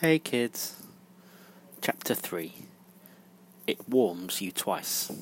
Hey 0.00 0.18
kids. 0.18 0.82
Chapter 1.80 2.14
3 2.14 2.52
It 3.68 3.88
Warms 3.88 4.40
You 4.40 4.50
Twice. 4.50 5.12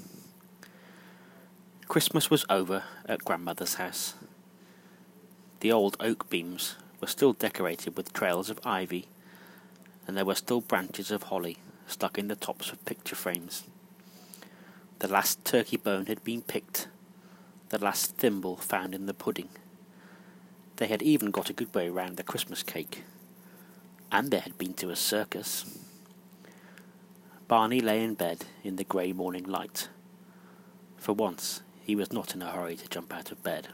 Christmas 1.89 2.31
was 2.31 2.47
over 2.49 2.83
at 3.05 3.23
grandmother's 3.23 3.75
house. 3.75 4.15
The 5.61 5.71
old 5.71 5.99
oak 6.00 6.31
beams 6.31 6.77
were 7.03 7.07
still 7.07 7.35
decorated 7.35 7.99
with 7.99 8.14
trails 8.14 8.48
of 8.48 8.61
ivy, 8.64 9.09
and 10.07 10.16
there 10.16 10.25
were 10.25 10.35
still 10.35 10.62
branches 10.62 11.11
of 11.11 11.25
holly 11.25 11.59
stuck 11.86 12.16
in 12.16 12.29
the 12.29 12.34
tops 12.34 12.73
of 12.73 12.84
picture 12.86 13.14
frames. 13.14 13.64
The 15.00 15.09
last 15.09 15.45
turkey 15.45 15.77
bone 15.77 16.07
had 16.07 16.25
been 16.25 16.41
picked, 16.41 16.89
the 17.68 17.79
last 17.79 18.16
thimble 18.16 18.57
found 18.57 18.95
in 18.95 19.04
the 19.04 19.14
pudding. 19.14 19.50
They 20.77 20.86
had 20.86 21.02
even 21.02 21.30
got 21.30 21.50
a 21.50 21.54
good 21.54 21.75
way 21.75 21.91
round 21.91 22.16
the 22.16 22.23
Christmas 22.23 22.62
cake 22.62 23.04
and 24.13 24.31
they 24.31 24.39
had 24.39 24.59
been 24.59 24.75
to 24.75 24.91
a 24.91 24.97
circus. 24.97 25.64
Barney 27.49 27.81
lay 27.81 28.05
in 28.05 28.14
bed 28.14 28.45
in 28.63 28.77
the 28.77 28.85
grey 28.85 29.13
morning 29.13 29.45
light. 29.45 29.89
For 30.99 31.14
once, 31.14 31.63
he 31.82 31.96
was 31.96 32.12
not 32.12 32.34
in 32.34 32.42
a 32.42 32.50
hurry 32.50 32.77
to 32.77 32.88
jump 32.88 33.12
out 33.12 33.33
of 33.33 33.42
bed. 33.42 33.69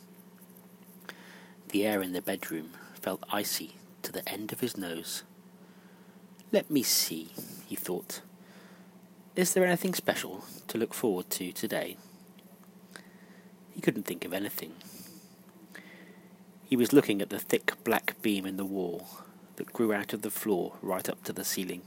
The 1.71 1.85
air 1.85 2.01
in 2.01 2.13
the 2.13 2.23
bedroom 2.23 2.71
felt 2.95 3.25
icy 3.31 3.75
to 4.03 4.13
the 4.13 4.27
end 4.29 4.53
of 4.53 4.61
his 4.61 4.77
nose. 4.77 5.25
Let 6.53 6.71
me 6.71 6.83
see, 6.83 7.29
he 7.67 7.75
thought. 7.75 8.23
Is 9.35 9.53
there 9.53 9.67
anything 9.67 9.93
special 9.93 10.45
to 10.69 10.79
look 10.79 10.95
forward 10.95 11.31
to 11.31 11.53
today? 11.53 11.97
He 13.75 13.81
couldn't 13.81 14.05
think 14.05 14.25
of 14.25 14.33
anything. 14.33 14.75
He 16.65 16.77
was 16.77 16.93
looking 16.93 17.21
at 17.21 17.31
the 17.31 17.39
thick 17.39 17.73
black 17.85 18.15
beam 18.23 18.47
in 18.47 18.57
the 18.57 18.65
wall 18.65 19.09
that 19.59 19.73
grew 19.73 19.93
out 19.93 20.13
of 20.13 20.23
the 20.23 20.31
floor 20.31 20.75
right 20.83 21.09
up 21.09 21.23
to 21.25 21.33
the 21.33 21.45
ceiling. 21.45 21.83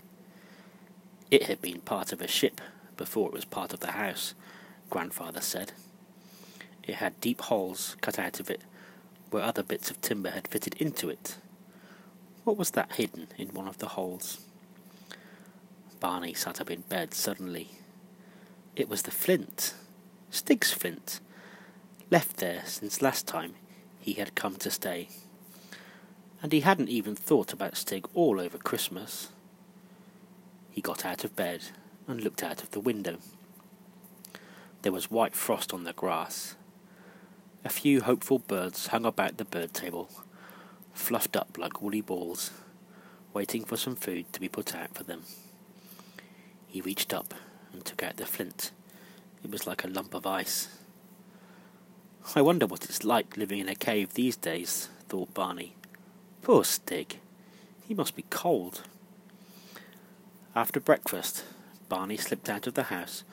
It 1.31 1.43
had 1.43 1.61
been 1.61 1.80
part 1.80 2.11
of 2.11 2.22
a 2.22 2.27
ship 2.27 2.59
before 2.97 3.30
it 3.30 3.33
was 3.33 3.45
part 3.45 3.73
of 3.73 3.80
the 3.80 3.94
house, 3.94 4.33
grandfather 4.89 5.39
said. 5.39 5.72
It 6.83 6.95
had 6.95 7.22
deep 7.22 7.39
holes 7.39 7.95
cut 8.02 8.19
out 8.19 8.42
of 8.42 8.49
it 8.49 8.61
where 9.30 9.44
other 9.44 9.64
bits 9.64 9.89
of 9.89 10.02
timber 10.02 10.31
had 10.31 10.49
fitted 10.49 10.75
into 10.81 11.09
it. 11.09 11.38
What 12.44 12.58
was 12.58 12.72
that 12.72 12.94
hidden 12.94 13.30
in 13.38 13.53
one 13.53 13.69
of 13.69 13.77
the 13.77 13.88
holes? 13.88 14.42
Barney 16.02 16.33
sat 16.33 16.59
up 16.59 16.69
in 16.69 16.81
bed 16.81 17.14
suddenly. 17.14 17.69
It 18.75 18.89
was 18.89 19.03
the 19.03 19.11
flint, 19.11 19.73
Stig's 20.30 20.73
flint, 20.73 21.22
left 22.09 22.38
there 22.38 22.64
since 22.66 23.02
last 23.02 23.27
time 23.27 23.53
he 24.02 24.14
had 24.14 24.36
come 24.36 24.58
to 24.58 24.69
stay 24.69 25.08
and 26.42 26.52
he 26.52 26.61
hadn't 26.61 26.89
even 26.89 27.16
thought 27.16 27.53
about 27.53 27.78
Stig 27.78 28.08
all 28.14 28.39
over 28.39 28.58
Christmas. 28.58 29.30
He 30.72 30.81
got 30.81 31.06
out 31.06 31.23
of 31.23 31.36
bed 31.36 31.66
and 32.08 32.22
looked 32.22 32.44
out 32.44 32.64
of 32.64 32.72
the 32.72 32.80
window. 32.80 33.17
There 34.81 34.92
was 34.92 35.11
white 35.11 35.36
frost 35.36 35.73
on 35.73 35.83
the 35.83 35.94
grass. 35.94 36.56
A 37.64 37.70
few 37.70 38.02
hopeful 38.02 38.39
birds 38.39 38.88
hung 38.88 39.06
about 39.06 39.38
the 39.38 39.45
bird 39.45 39.73
table, 39.73 40.09
fluffed 40.94 41.36
up 41.36 41.58
like 41.59 41.81
woolly 41.81 42.02
balls, 42.02 42.52
waiting 43.33 43.64
for 43.64 43.78
some 43.78 43.95
food 43.95 44.31
to 44.33 44.39
be 44.39 44.50
put 44.50 44.76
out 44.76 44.95
for 44.95 45.03
them. 45.03 45.23
He 46.67 46.81
reached 46.81 47.14
up 47.14 47.36
and 47.72 47.86
took 47.86 48.02
out 48.02 48.17
the 48.17 48.26
flint. 48.26 48.72
It 49.44 49.52
was 49.52 49.67
like 49.67 49.83
a 49.83 49.88
lump 49.88 50.16
of 50.16 50.26
ice. 50.26 50.70
I 52.36 52.42
wonder 52.42 52.66
what 52.66 52.86
it's 52.86 53.03
like 53.03 53.38
living 53.38 53.59
in 53.59 53.70
a 53.70 53.76
cave 53.76 54.14
these 54.14 54.36
days, 54.36 54.89
thought 55.08 55.33
Barney. 55.33 55.76
Poor 56.42 56.64
Stig. 56.64 57.20
He 57.88 57.94
must 57.94 58.16
be 58.16 58.25
cold. 58.31 58.81
After 60.56 60.80
breakfast, 60.80 61.44
Barney 61.88 62.17
slipped 62.17 62.50
out 62.50 62.66
of 62.66 62.73
the 62.73 62.83
house 62.83 63.23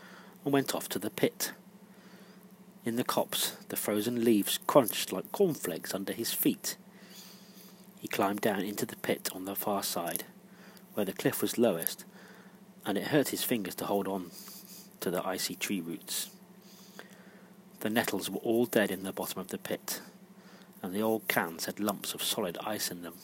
and 0.44 0.52
went 0.52 0.74
off 0.74 0.90
to 0.90 0.98
the 0.98 1.08
pit. 1.08 1.52
In 2.84 2.96
the 2.96 3.04
copse, 3.04 3.56
the 3.70 3.76
frozen 3.76 4.24
leaves 4.24 4.58
crunched 4.66 5.10
like 5.10 5.32
cornflakes 5.32 5.94
under 5.94 6.12
his 6.12 6.34
feet. 6.34 6.76
He 7.98 8.08
climbed 8.08 8.42
down 8.42 8.60
into 8.60 8.84
the 8.84 8.96
pit 8.96 9.30
on 9.34 9.46
the 9.46 9.56
far 9.56 9.82
side, 9.82 10.24
where 10.92 11.06
the 11.06 11.14
cliff 11.14 11.40
was 11.40 11.56
lowest, 11.56 12.04
and 12.84 12.98
it 12.98 13.04
hurt 13.04 13.28
his 13.28 13.42
fingers 13.42 13.74
to 13.76 13.86
hold 13.86 14.06
on 14.06 14.30
to 15.00 15.10
the 15.10 15.26
icy 15.26 15.54
tree 15.54 15.80
roots. 15.80 16.28
The 17.80 17.90
nettles 17.90 18.28
were 18.28 18.40
all 18.40 18.66
dead 18.66 18.90
in 18.90 19.02
the 19.02 19.12
bottom 19.12 19.40
of 19.40 19.48
the 19.48 19.58
pit, 19.58 20.02
and 20.82 20.94
the 20.94 21.02
old 21.02 21.26
cans 21.28 21.64
had 21.64 21.80
lumps 21.80 22.14
of 22.14 22.22
solid 22.22 22.58
ice 22.64 22.90
in 22.90 23.02
them. 23.02 23.14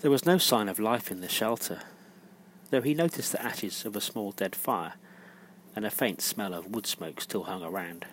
There 0.00 0.10
was 0.10 0.26
no 0.26 0.38
sign 0.38 0.68
of 0.68 0.78
life 0.78 1.10
in 1.10 1.20
the 1.20 1.28
shelter, 1.28 1.80
though 2.70 2.82
he 2.82 2.94
noticed 2.94 3.32
the 3.32 3.42
ashes 3.42 3.84
of 3.84 3.94
a 3.94 4.00
small 4.00 4.32
dead 4.32 4.56
fire 4.56 4.94
and 5.76 5.86
a 5.86 5.90
faint 5.90 6.20
smell 6.20 6.54
of 6.54 6.66
wood 6.66 6.86
smoke 6.86 7.20
still 7.20 7.44
hung 7.44 7.62
around. 7.62 8.06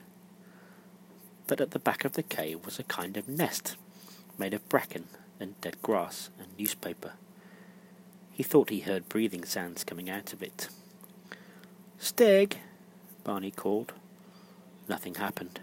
But 1.47 1.61
at 1.61 1.71
the 1.71 1.79
back 1.79 2.05
of 2.05 2.13
the 2.13 2.23
cave 2.23 2.65
was 2.65 2.77
a 2.77 2.83
kind 2.83 3.17
of 3.17 3.27
nest 3.27 3.75
made 4.37 4.53
of 4.53 4.67
bracken 4.69 5.05
and 5.39 5.59
dead 5.61 5.81
grass 5.81 6.29
and 6.37 6.47
newspaper. 6.57 7.13
He 8.31 8.43
thought 8.43 8.69
he 8.69 8.81
heard 8.81 9.09
breathing 9.09 9.43
sounds 9.43 9.83
coming 9.83 10.09
out 10.09 10.31
of 10.31 10.41
it. 10.41 10.69
Stig, 11.97 12.57
Barney 13.23 13.51
called. 13.51 13.93
Nothing 14.87 15.15
happened. 15.15 15.59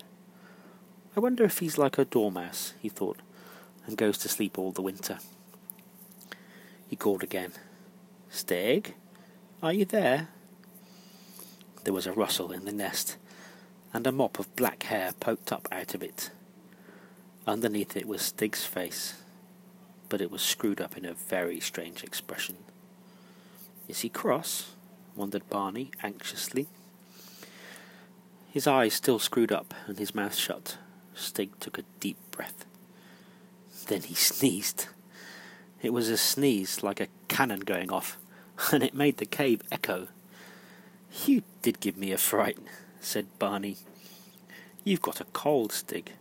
I 1.17 1.21
wonder 1.21 1.45
if 1.45 1.61
he's 1.61 1.79
like 1.79 1.97
a 1.97 2.05
dormouse, 2.05 2.75
he 2.79 2.91
thought, 2.91 3.21
and 3.87 3.97
goes 3.97 4.19
to 4.19 4.29
sleep 4.29 4.59
all 4.59 4.71
the 4.71 4.83
winter. 4.83 5.19
He 6.89 6.95
called 6.95 7.23
again. 7.23 7.53
Stig? 8.29 8.95
Are 9.63 9.73
you 9.73 9.87
there? 9.87 10.29
There 11.85 11.95
was 11.95 12.07
a 12.07 12.13
rustle 12.13 12.53
in 12.53 12.67
the 12.67 12.73
nest, 12.73 13.17
and 13.95 14.07
a 14.07 14.13
mop 14.13 14.39
of 14.39 14.55
black 14.57 14.83
hair 14.83 15.13
poked 15.19 15.53
up 15.53 15.67
out 15.73 15.95
of 15.95 16.03
it. 16.03 16.31
Underneath 17.47 17.97
it 17.97 18.07
was 18.07 18.21
Stig's 18.21 18.67
face, 18.67 19.23
but 20.11 20.21
it 20.21 20.31
was 20.31 20.43
screwed 20.43 20.83
up 20.83 20.99
in 20.99 21.07
a 21.07 21.15
very 21.15 21.61
strange 21.61 22.05
expression. 22.05 22.57
Is 23.89 24.01
he 24.01 24.11
cross? 24.11 24.73
wondered 25.15 25.49
Barney 25.49 25.93
anxiously. 26.03 26.67
His 28.51 28.67
eyes 28.67 28.93
still 28.93 29.19
screwed 29.19 29.53
up 29.53 29.73
and 29.87 29.99
his 29.99 30.15
mouth 30.15 30.35
shut, 30.35 30.77
Stig 31.17 31.59
took 31.59 31.79
a 31.79 31.85
deep 31.99 32.19
breath. 32.31 32.67
Then 33.87 34.03
he 34.03 34.15
sneezed. 34.15 34.89
It 35.83 35.93
was 35.93 36.09
a 36.09 36.17
sneeze 36.17 36.83
like 36.83 37.01
a 37.01 37.09
cannon 37.29 37.61
going 37.61 37.91
off, 37.91 38.19
and 38.73 38.83
it 38.83 38.95
made 38.95 39.17
the 39.17 39.27
cave 39.27 39.63
echo. 39.73 40.09
You 41.25 41.43
did 41.63 41.81
give 41.81 41.97
me 41.97 42.13
a 42.13 42.19
fright, 42.19 42.59
said 43.01 43.27
Barney. 43.39 43.79
You've 44.85 45.03
got 45.03 45.21
a 45.21 45.25
cold, 45.33 45.73
Stig. 45.73 46.13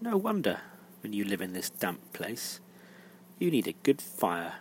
No 0.00 0.16
wonder, 0.16 0.60
when 1.02 1.12
you 1.12 1.24
live 1.24 1.42
in 1.42 1.52
this 1.52 1.70
damp 1.70 2.12
place. 2.12 2.60
You 3.38 3.50
need 3.50 3.66
a 3.66 3.74
good 3.82 4.00
fire. 4.00 4.54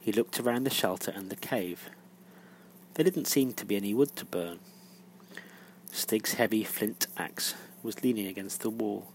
He 0.00 0.10
looked 0.10 0.40
around 0.40 0.64
the 0.64 0.70
shelter 0.70 1.12
and 1.14 1.30
the 1.30 1.36
cave. 1.36 1.88
There 2.94 3.04
didn't 3.04 3.26
seem 3.26 3.52
to 3.54 3.64
be 3.64 3.76
any 3.76 3.94
wood 3.94 4.16
to 4.16 4.24
burn. 4.24 4.58
Stig's 5.92 6.34
heavy 6.34 6.64
flint 6.64 7.06
axe 7.16 7.54
was 7.82 8.02
leaning 8.02 8.26
against 8.26 8.60
the 8.60 8.70
wall, 8.70 9.12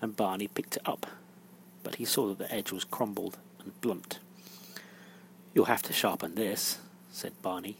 and 0.00 0.16
Barney 0.16 0.48
picked 0.48 0.76
it 0.76 0.82
up, 0.86 1.06
but 1.82 1.96
he 1.96 2.04
saw 2.04 2.28
that 2.28 2.38
the 2.38 2.52
edge 2.52 2.72
was 2.72 2.84
crumbled 2.84 3.38
and 3.60 3.80
blunt. 3.80 4.18
You'll 5.54 5.66
have 5.66 5.82
to 5.82 5.92
sharpen 5.92 6.34
this, 6.34 6.78
said 7.10 7.32
Barney. 7.42 7.76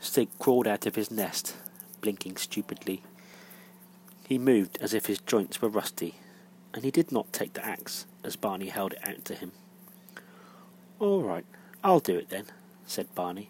Stig 0.00 0.28
crawled 0.38 0.66
out 0.66 0.86
of 0.86 0.94
his 0.94 1.10
nest, 1.10 1.56
blinking 2.00 2.36
stupidly. 2.36 3.02
He 4.26 4.38
moved 4.38 4.78
as 4.80 4.94
if 4.94 5.06
his 5.06 5.18
joints 5.18 5.60
were 5.60 5.68
rusty, 5.68 6.14
and 6.72 6.84
he 6.84 6.90
did 6.90 7.12
not 7.12 7.32
take 7.32 7.52
the 7.52 7.66
axe 7.66 8.06
as 8.24 8.36
Barney 8.36 8.68
held 8.68 8.92
it 8.94 9.06
out 9.06 9.24
to 9.26 9.34
him. 9.34 9.52
All 10.98 11.22
right, 11.22 11.44
I'll 11.84 12.00
do 12.00 12.16
it 12.16 12.30
then, 12.30 12.46
said 12.86 13.14
Barney. 13.14 13.48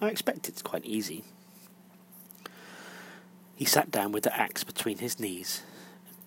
I 0.00 0.08
expect 0.08 0.48
it's 0.48 0.62
quite 0.62 0.84
easy. 0.84 1.24
He 3.56 3.64
sat 3.64 3.90
down 3.90 4.12
with 4.12 4.24
the 4.24 4.36
axe 4.36 4.64
between 4.64 4.98
his 4.98 5.20
knees 5.20 5.62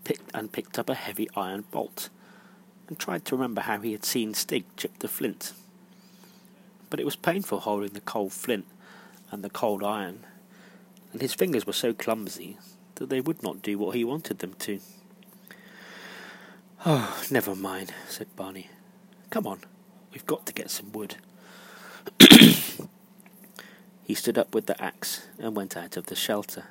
picked, 0.07 0.31
and 0.33 0.51
picked 0.51 0.79
up 0.79 0.89
a 0.89 0.95
heavy 0.95 1.27
iron 1.35 1.65
bolt 1.69 2.09
and 2.87 2.97
tried 2.97 3.25
to 3.25 3.35
remember 3.35 3.61
how 3.61 3.79
he 3.79 3.91
had 3.91 4.05
seen 4.05 4.33
Stig 4.33 4.63
chip 4.77 4.99
the 4.99 5.09
flint. 5.09 5.51
But 6.89 7.01
it 7.01 7.05
was 7.05 7.17
painful 7.17 7.59
holding 7.59 7.91
the 7.91 7.99
cold 7.99 8.31
flint 8.31 8.65
and 9.29 9.43
the 9.43 9.49
cold 9.49 9.83
iron, 9.83 10.25
and 11.11 11.21
his 11.21 11.33
fingers 11.33 11.67
were 11.67 11.73
so 11.73 11.93
clumsy 11.93 12.57
that 12.95 13.09
they 13.09 13.19
would 13.19 13.43
not 13.43 13.61
do 13.61 13.77
what 13.77 13.95
he 13.95 14.05
wanted 14.05 14.39
them 14.39 14.53
to. 14.59 14.79
Oh, 16.85 17.21
never 17.29 17.53
mind, 17.53 17.93
said 18.07 18.33
Barney. 18.37 18.69
Come 19.29 19.45
on, 19.45 19.59
we've 20.13 20.25
got 20.25 20.45
to 20.45 20.53
get 20.53 20.71
some 20.71 20.93
wood. 20.93 21.17
he 24.05 24.13
stood 24.13 24.37
up 24.37 24.55
with 24.55 24.67
the 24.67 24.81
axe 24.81 25.27
and 25.37 25.57
went 25.57 25.75
out 25.75 25.97
of 25.97 26.05
the 26.05 26.15
shelter. 26.15 26.63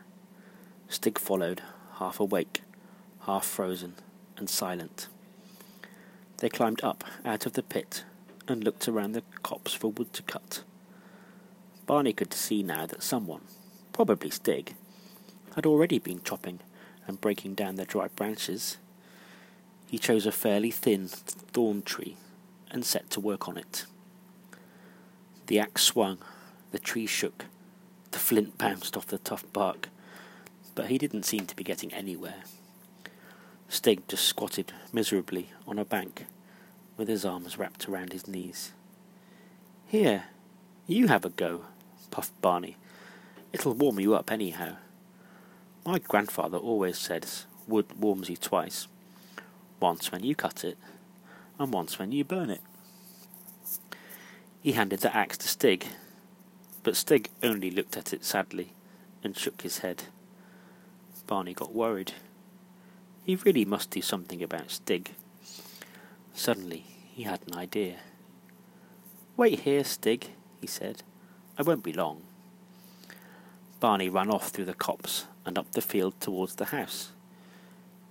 Stig 0.88 1.18
followed, 1.18 1.62
half 1.94 2.20
awake, 2.20 2.62
half 3.20 3.44
frozen, 3.44 3.94
and 4.36 4.48
silent. 4.48 5.08
They 6.38 6.48
climbed 6.48 6.82
up 6.84 7.04
out 7.24 7.46
of 7.46 7.54
the 7.54 7.62
pit 7.62 8.04
and 8.46 8.62
looked 8.62 8.86
around 8.86 9.12
the 9.12 9.22
copse 9.42 9.72
for 9.72 9.90
wood 9.90 10.12
to 10.12 10.22
cut. 10.22 10.62
Barney 11.86 12.12
could 12.12 12.34
see 12.34 12.62
now 12.62 12.86
that 12.86 13.02
someone, 13.02 13.42
probably 13.92 14.30
Stig, 14.30 14.74
had 15.54 15.66
already 15.66 15.98
been 15.98 16.22
chopping 16.22 16.60
and 17.06 17.20
breaking 17.20 17.54
down 17.54 17.76
the 17.76 17.84
dry 17.84 18.08
branches. 18.08 18.76
He 19.86 19.98
chose 19.98 20.26
a 20.26 20.32
fairly 20.32 20.70
thin 20.70 21.08
thorn 21.08 21.82
tree 21.82 22.16
and 22.70 22.84
set 22.84 23.08
to 23.10 23.20
work 23.20 23.48
on 23.48 23.56
it. 23.56 23.86
The 25.46 25.58
axe 25.60 25.82
swung, 25.82 26.18
the 26.72 26.78
tree 26.78 27.06
shook, 27.06 27.46
the 28.10 28.18
flint 28.18 28.58
bounced 28.58 28.96
off 28.96 29.06
the 29.06 29.18
tough 29.18 29.44
bark, 29.52 29.88
but 30.76 30.86
he 30.86 30.98
didn't 30.98 31.24
seem 31.24 31.46
to 31.46 31.56
be 31.56 31.64
getting 31.64 31.92
anywhere. 31.92 32.44
Stig 33.68 34.06
just 34.06 34.24
squatted 34.24 34.72
miserably 34.92 35.48
on 35.66 35.80
a 35.80 35.84
bank 35.84 36.26
with 36.96 37.08
his 37.08 37.24
arms 37.24 37.58
wrapped 37.58 37.88
around 37.88 38.12
his 38.12 38.28
knees. 38.28 38.72
Here, 39.86 40.24
you 40.86 41.08
have 41.08 41.24
a 41.24 41.30
go, 41.30 41.62
puffed 42.12 42.40
Barney. 42.40 42.76
It'll 43.52 43.74
warm 43.74 43.98
you 43.98 44.14
up 44.14 44.30
anyhow. 44.30 44.76
My 45.84 45.98
grandfather 45.98 46.58
always 46.58 46.98
says 46.98 47.46
wood 47.66 47.86
warms 47.98 48.28
you 48.28 48.36
twice. 48.36 48.86
Once 49.80 50.12
when 50.12 50.22
you 50.22 50.34
cut 50.34 50.62
it, 50.62 50.78
and 51.58 51.72
once 51.72 51.98
when 51.98 52.12
you 52.12 52.22
burn 52.22 52.50
it. 52.50 52.60
He 54.60 54.72
handed 54.72 55.00
the 55.00 55.14
axe 55.16 55.38
to 55.38 55.48
Stig, 55.48 55.86
but 56.82 56.96
Stig 56.96 57.30
only 57.42 57.70
looked 57.70 57.96
at 57.96 58.12
it 58.12 58.24
sadly 58.24 58.72
and 59.24 59.36
shook 59.36 59.62
his 59.62 59.78
head. 59.78 60.04
Barney 61.26 61.54
got 61.54 61.74
worried. 61.74 62.12
He 63.24 63.36
really 63.36 63.64
must 63.64 63.90
do 63.90 64.00
something 64.00 64.42
about 64.42 64.70
Stig. 64.70 65.10
Suddenly, 66.34 66.84
he 67.12 67.24
had 67.24 67.40
an 67.46 67.56
idea. 67.56 67.96
Wait 69.36 69.60
here, 69.60 69.82
Stig, 69.82 70.30
he 70.60 70.66
said. 70.66 71.02
I 71.58 71.62
won't 71.62 71.82
be 71.82 71.92
long. 71.92 72.22
Barney 73.80 74.08
ran 74.08 74.30
off 74.30 74.48
through 74.48 74.66
the 74.66 74.74
copse 74.74 75.26
and 75.44 75.58
up 75.58 75.72
the 75.72 75.80
field 75.82 76.20
towards 76.20 76.54
the 76.54 76.66
house. 76.66 77.12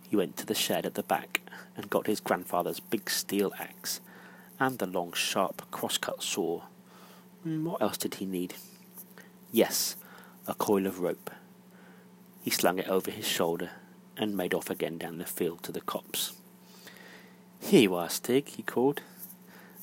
He 0.10 0.16
went 0.16 0.38
to 0.38 0.46
the 0.46 0.54
shed 0.54 0.86
at 0.86 0.94
the 0.96 1.04
back 1.04 1.42
and 1.76 1.90
got 1.90 2.08
his 2.08 2.20
grandfather's 2.20 2.80
big 2.80 3.10
steel 3.10 3.54
axe 3.60 4.02
and 4.60 4.78
the 4.78 4.86
long, 4.86 5.14
sharp 5.14 5.70
crosscut 5.72 6.22
saw. 6.22 6.62
Hmm, 7.44 7.66
what 7.66 7.82
else 7.82 7.98
did 7.98 8.16
he 8.16 8.26
need? 8.26 8.56
Yes, 9.52 9.96
a 10.48 10.54
coil 10.54 10.86
of 10.86 11.00
rope. 11.00 11.30
He 12.46 12.52
slung 12.52 12.78
it 12.78 12.88
over 12.88 13.10
his 13.10 13.26
shoulder 13.28 13.72
and 14.16 14.38
made 14.38 14.54
off 14.54 14.70
again 14.70 15.00
down 15.00 15.18
the 15.18 15.26
field 15.26 15.64
to 15.64 15.72
the 15.72 15.82
copse. 15.82 16.34
Here 17.60 17.82
you 17.82 17.96
are, 17.96 18.08
Stig, 18.08 18.50
he 18.50 18.62
called, 18.62 19.02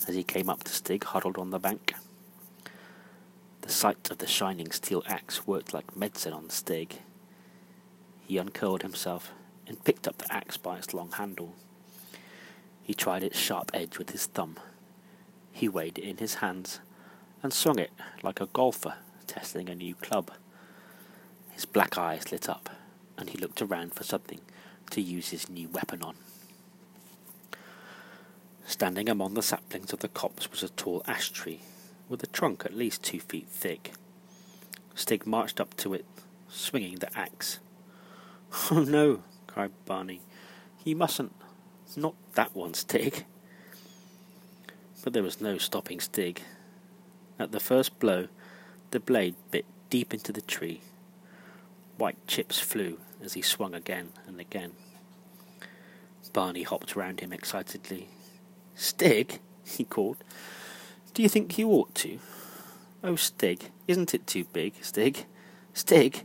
as 0.06 0.14
he 0.14 0.22
came 0.22 0.48
up 0.48 0.62
to 0.62 0.72
Stig 0.72 1.02
huddled 1.02 1.38
on 1.38 1.50
the 1.50 1.58
bank. 1.58 1.92
The 3.62 3.68
sight 3.68 4.08
of 4.12 4.18
the 4.18 4.28
shining 4.28 4.70
steel 4.70 5.02
axe 5.08 5.44
worked 5.44 5.74
like 5.74 5.96
medicine 5.96 6.32
on 6.32 6.50
Stig. 6.50 7.00
He 8.28 8.38
uncurled 8.38 8.82
himself 8.82 9.32
and 9.66 9.82
picked 9.82 10.06
up 10.06 10.18
the 10.18 10.32
axe 10.32 10.56
by 10.56 10.78
its 10.78 10.94
long 10.94 11.10
handle. 11.10 11.56
He 12.84 12.94
tried 12.94 13.24
its 13.24 13.40
sharp 13.40 13.72
edge 13.74 13.98
with 13.98 14.10
his 14.10 14.26
thumb. 14.26 14.56
He 15.50 15.68
weighed 15.68 15.98
it 15.98 16.04
in 16.04 16.18
his 16.18 16.34
hands 16.34 16.78
and 17.42 17.52
swung 17.52 17.80
it 17.80 17.90
like 18.22 18.40
a 18.40 18.46
golfer 18.46 18.94
testing 19.26 19.68
a 19.68 19.74
new 19.74 19.96
club. 19.96 20.30
His 21.52 21.64
black 21.64 21.96
eyes 21.96 22.32
lit 22.32 22.48
up, 22.48 22.70
and 23.16 23.30
he 23.30 23.38
looked 23.38 23.62
around 23.62 23.94
for 23.94 24.04
something 24.04 24.40
to 24.90 25.00
use 25.00 25.28
his 25.28 25.48
new 25.48 25.68
weapon 25.68 26.02
on. 26.02 26.16
Standing 28.66 29.08
among 29.08 29.34
the 29.34 29.42
saplings 29.42 29.92
of 29.92 30.00
the 30.00 30.08
copse 30.08 30.50
was 30.50 30.62
a 30.62 30.68
tall 30.70 31.02
ash 31.06 31.30
tree, 31.30 31.60
with 32.08 32.22
a 32.22 32.26
trunk 32.26 32.64
at 32.64 32.74
least 32.74 33.02
two 33.02 33.20
feet 33.20 33.48
thick. 33.48 33.92
Stig 34.94 35.26
marched 35.26 35.60
up 35.60 35.76
to 35.78 35.94
it, 35.94 36.04
swinging 36.48 36.96
the 36.96 37.16
axe. 37.18 37.58
Oh 38.70 38.80
no, 38.80 39.22
cried 39.46 39.72
Barney. 39.86 40.20
You 40.84 40.96
mustn't. 40.96 41.32
Not 41.96 42.14
that 42.34 42.54
one, 42.54 42.74
Stig. 42.74 43.24
But 45.02 45.12
there 45.12 45.22
was 45.22 45.40
no 45.40 45.58
stopping 45.58 46.00
Stig. 46.00 46.42
At 47.38 47.52
the 47.52 47.60
first 47.60 47.98
blow, 47.98 48.28
the 48.90 49.00
blade 49.00 49.34
bit 49.50 49.64
deep 49.90 50.12
into 50.12 50.32
the 50.32 50.42
tree. 50.42 50.80
White 51.98 52.26
chips 52.26 52.58
flew 52.58 52.98
as 53.22 53.34
he 53.34 53.42
swung 53.42 53.74
again 53.74 54.10
and 54.26 54.40
again. 54.40 54.72
Barney 56.32 56.62
hopped 56.62 56.96
round 56.96 57.20
him 57.20 57.32
excitedly, 57.32 58.08
Stig, 58.74 59.40
he 59.64 59.84
called, 59.84 60.16
do 61.14 61.22
you 61.22 61.28
think 61.28 61.58
you 61.58 61.68
ought 61.68 61.94
to? 61.96 62.18
Oh, 63.04 63.16
Stig, 63.16 63.70
isn't 63.86 64.14
it 64.14 64.26
too 64.26 64.44
big, 64.44 64.74
Stig? 64.80 65.26
Stig, 65.74 66.24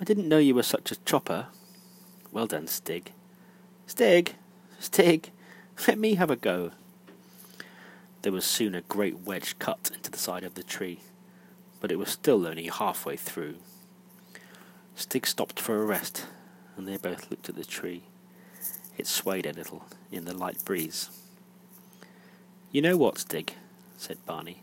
I 0.00 0.04
didn't 0.04 0.28
know 0.28 0.38
you 0.38 0.54
were 0.54 0.62
such 0.62 0.92
a 0.92 1.02
chopper. 1.04 1.46
Well 2.30 2.46
done, 2.46 2.66
Stig. 2.66 3.12
Stig, 3.86 4.34
Stig, 4.78 5.30
let 5.88 5.98
me 5.98 6.14
have 6.14 6.30
a 6.30 6.36
go. 6.36 6.72
There 8.22 8.32
was 8.32 8.44
soon 8.44 8.74
a 8.74 8.82
great 8.82 9.20
wedge 9.20 9.58
cut 9.58 9.90
into 9.94 10.10
the 10.10 10.18
side 10.18 10.44
of 10.44 10.54
the 10.54 10.62
tree, 10.62 11.00
but 11.80 11.90
it 11.90 11.98
was 11.98 12.10
still 12.10 12.46
only 12.46 12.66
halfway 12.66 13.16
through. 13.16 13.56
Stig 15.00 15.26
stopped 15.26 15.58
for 15.58 15.80
a 15.80 15.86
rest, 15.86 16.26
and 16.76 16.86
they 16.86 16.98
both 16.98 17.30
looked 17.30 17.48
at 17.48 17.56
the 17.56 17.64
tree. 17.64 18.02
It 18.98 19.06
swayed 19.06 19.46
a 19.46 19.52
little 19.54 19.86
in 20.12 20.26
the 20.26 20.36
light 20.36 20.62
breeze. 20.62 21.08
You 22.70 22.82
know 22.82 22.98
what, 22.98 23.16
Stig, 23.16 23.54
said 23.96 24.18
Barney. 24.26 24.62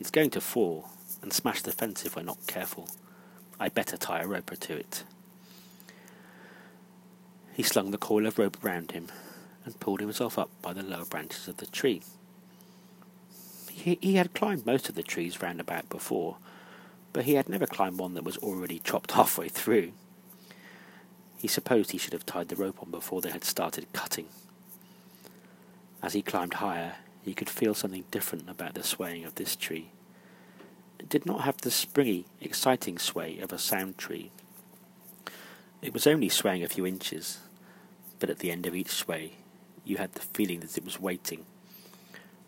It's 0.00 0.10
going 0.10 0.30
to 0.30 0.40
fall 0.40 0.88
and 1.20 1.34
smash 1.34 1.60
the 1.60 1.70
fence 1.70 2.06
if 2.06 2.16
we're 2.16 2.22
not 2.22 2.46
careful. 2.46 2.88
I'd 3.60 3.74
better 3.74 3.98
tie 3.98 4.22
a 4.22 4.26
rope 4.26 4.50
to 4.58 4.74
it. 4.74 5.04
He 7.52 7.62
slung 7.62 7.90
the 7.90 7.98
coil 7.98 8.26
of 8.26 8.38
rope 8.38 8.56
round 8.62 8.92
him 8.92 9.08
and 9.66 9.78
pulled 9.78 10.00
himself 10.00 10.38
up 10.38 10.48
by 10.62 10.72
the 10.72 10.82
lower 10.82 11.04
branches 11.04 11.46
of 11.46 11.58
the 11.58 11.66
tree. 11.66 12.00
He, 13.70 13.98
he 14.00 14.14
had 14.14 14.32
climbed 14.32 14.64
most 14.64 14.88
of 14.88 14.94
the 14.94 15.02
trees 15.02 15.42
round 15.42 15.60
about 15.60 15.90
before, 15.90 16.38
but 17.12 17.24
he 17.24 17.34
had 17.34 17.48
never 17.48 17.66
climbed 17.66 17.98
one 17.98 18.14
that 18.14 18.24
was 18.24 18.38
already 18.38 18.78
chopped 18.78 19.12
halfway 19.12 19.48
through. 19.48 19.92
He 21.38 21.48
supposed 21.48 21.90
he 21.90 21.98
should 21.98 22.12
have 22.12 22.26
tied 22.26 22.48
the 22.48 22.56
rope 22.56 22.78
on 22.80 22.90
before 22.90 23.20
they 23.20 23.30
had 23.30 23.44
started 23.44 23.92
cutting. 23.92 24.26
As 26.02 26.14
he 26.14 26.22
climbed 26.22 26.54
higher, 26.54 26.96
he 27.22 27.34
could 27.34 27.50
feel 27.50 27.74
something 27.74 28.04
different 28.10 28.48
about 28.48 28.74
the 28.74 28.82
swaying 28.82 29.24
of 29.24 29.34
this 29.34 29.56
tree. 29.56 29.90
It 30.98 31.08
did 31.08 31.26
not 31.26 31.42
have 31.42 31.58
the 31.58 31.70
springy, 31.70 32.26
exciting 32.40 32.98
sway 32.98 33.38
of 33.38 33.52
a 33.52 33.58
sound 33.58 33.98
tree. 33.98 34.30
It 35.80 35.92
was 35.92 36.06
only 36.06 36.28
swaying 36.28 36.62
a 36.62 36.68
few 36.68 36.86
inches, 36.86 37.40
but 38.20 38.30
at 38.30 38.38
the 38.38 38.52
end 38.52 38.66
of 38.66 38.74
each 38.74 38.90
sway 38.90 39.32
you 39.84 39.96
had 39.96 40.12
the 40.12 40.20
feeling 40.20 40.60
that 40.60 40.78
it 40.78 40.84
was 40.84 41.00
waiting, 41.00 41.44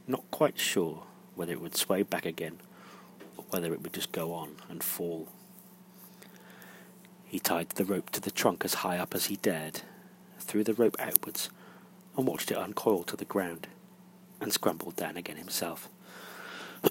not 0.07 0.23
quite 0.31 0.59
sure 0.59 1.03
whether 1.35 1.53
it 1.53 1.61
would 1.61 1.77
sway 1.77 2.05
back 2.05 2.25
again 2.25 2.59
whether 3.55 3.73
it 3.73 3.83
would 3.83 3.93
just 3.93 4.11
go 4.11 4.35
on 4.35 4.57
and 4.69 4.83
fall. 4.83 5.29
He 7.25 7.39
tied 7.39 7.69
the 7.69 7.85
rope 7.85 8.11
to 8.11 8.21
the 8.21 8.33
trunk 8.33 8.65
as 8.65 8.75
high 8.75 8.99
up 8.99 9.15
as 9.15 9.27
he 9.27 9.37
dared, 9.37 9.83
threw 10.41 10.65
the 10.65 10.75
rope 10.75 10.97
outwards, 10.99 11.51
and 12.17 12.27
watched 12.27 12.51
it 12.51 12.59
uncoil 12.59 13.05
to 13.05 13.17
the 13.17 13.25
ground 13.25 13.69
and 14.41 14.53
scrambled 14.53 14.97
down 14.97 15.17
again 15.17 15.37
himself. 15.37 15.89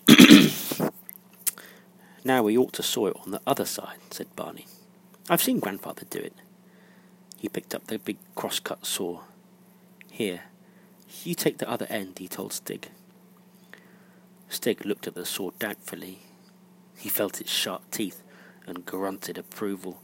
now 2.24 2.42
we 2.42 2.58
ought 2.58 2.72
to 2.72 2.82
saw 2.82 3.08
it 3.08 3.18
on 3.26 3.32
the 3.32 3.42
other 3.46 3.66
side, 3.66 4.00
said 4.12 4.34
Barney. 4.38 4.66
I've 5.30 5.44
seen 5.44 5.60
grandfather 5.60 6.06
do 6.10 6.20
it. 6.20 6.34
He 7.38 7.50
picked 7.50 7.76
up 7.76 7.88
the 7.88 8.00
big 8.00 8.20
cross-cut 8.36 8.86
saw. 8.86 9.20
Here, 10.10 10.44
you 11.26 11.36
take 11.36 11.58
the 11.58 11.70
other 11.70 11.88
end, 11.90 12.20
he 12.20 12.30
told 12.30 12.54
Stig. 12.54 12.90
Stig 14.48 14.86
looked 14.86 15.08
at 15.08 15.16
the 15.16 15.26
saw 15.26 15.52
doubtfully. 15.60 16.20
He 17.04 17.10
felt 17.10 17.42
its 17.42 17.52
sharp 17.52 17.92
teeth 17.92 18.24
and 18.66 18.86
grunted 18.86 19.38
approval, 19.38 20.02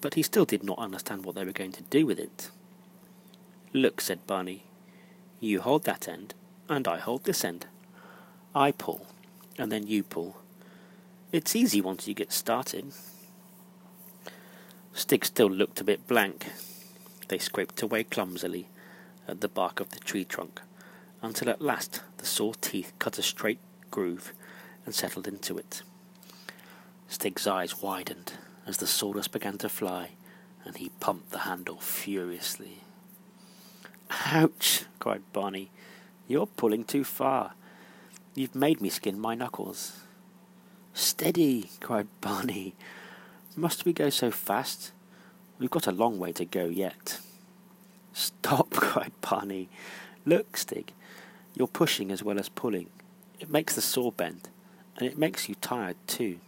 but 0.00 0.14
he 0.14 0.22
still 0.22 0.46
did 0.46 0.64
not 0.64 0.78
understand 0.78 1.22
what 1.22 1.34
they 1.34 1.44
were 1.44 1.52
going 1.52 1.72
to 1.72 1.82
do 1.82 2.06
with 2.06 2.18
it. 2.18 2.50
Look, 3.74 4.00
said 4.00 4.26
Barney, 4.26 4.64
you 5.38 5.60
hold 5.60 5.84
that 5.84 6.08
end, 6.08 6.32
and 6.66 6.88
I 6.88 6.96
hold 6.96 7.24
this 7.24 7.44
end. 7.44 7.66
I 8.54 8.70
pull, 8.72 9.06
and 9.58 9.70
then 9.70 9.86
you 9.86 10.02
pull. 10.02 10.38
It's 11.30 11.54
easy 11.54 11.82
once 11.82 12.08
you 12.08 12.14
get 12.14 12.32
started. 12.32 12.86
Stig 14.94 15.26
still 15.26 15.50
looked 15.50 15.82
a 15.82 15.84
bit 15.84 16.06
blank. 16.06 16.46
They 17.28 17.36
scraped 17.36 17.82
away 17.82 18.04
clumsily 18.04 18.68
at 19.28 19.42
the 19.42 19.48
bark 19.48 19.78
of 19.78 19.90
the 19.90 20.00
tree 20.00 20.24
trunk, 20.24 20.62
until 21.20 21.50
at 21.50 21.60
last 21.60 22.00
the 22.16 22.24
saw 22.24 22.54
teeth 22.62 22.94
cut 22.98 23.18
a 23.18 23.22
straight 23.22 23.60
groove 23.90 24.32
and 24.86 24.94
settled 24.94 25.28
into 25.28 25.58
it. 25.58 25.82
Stig's 27.08 27.46
eyes 27.46 27.80
widened 27.80 28.34
as 28.66 28.76
the 28.76 28.86
sawdust 28.86 29.32
began 29.32 29.56
to 29.58 29.68
fly, 29.68 30.10
and 30.64 30.76
he 30.76 30.90
pumped 31.00 31.30
the 31.30 31.38
handle 31.40 31.78
furiously. 31.78 32.82
Ouch! 34.26 34.84
cried 34.98 35.22
Barney. 35.32 35.70
You're 36.26 36.46
pulling 36.46 36.84
too 36.84 37.04
far. 37.04 37.54
You've 38.34 38.54
made 38.54 38.82
me 38.82 38.90
skin 38.90 39.18
my 39.18 39.34
knuckles. 39.34 40.00
Steady! 40.92 41.70
cried 41.80 42.08
Barney. 42.20 42.74
Must 43.56 43.86
we 43.86 43.94
go 43.94 44.10
so 44.10 44.30
fast? 44.30 44.92
We've 45.58 45.70
got 45.70 45.86
a 45.86 45.92
long 45.92 46.18
way 46.18 46.32
to 46.32 46.44
go 46.44 46.66
yet. 46.66 47.20
Stop! 48.12 48.70
cried 48.72 49.12
Barney. 49.22 49.70
Look, 50.26 50.58
Stig, 50.58 50.92
you're 51.54 51.68
pushing 51.68 52.10
as 52.10 52.22
well 52.22 52.38
as 52.38 52.50
pulling. 52.50 52.90
It 53.40 53.48
makes 53.48 53.74
the 53.74 53.80
saw 53.80 54.10
bend, 54.10 54.50
and 54.96 55.08
it 55.08 55.16
makes 55.16 55.48
you 55.48 55.54
tired 55.54 55.96
too. 56.06 56.38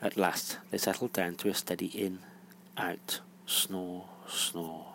At 0.00 0.16
last 0.16 0.58
they 0.70 0.78
settled 0.78 1.12
down 1.12 1.34
to 1.36 1.48
a 1.48 1.54
steady 1.54 1.86
in, 1.86 2.20
out, 2.76 3.20
snore, 3.46 4.04
snore. 4.28 4.86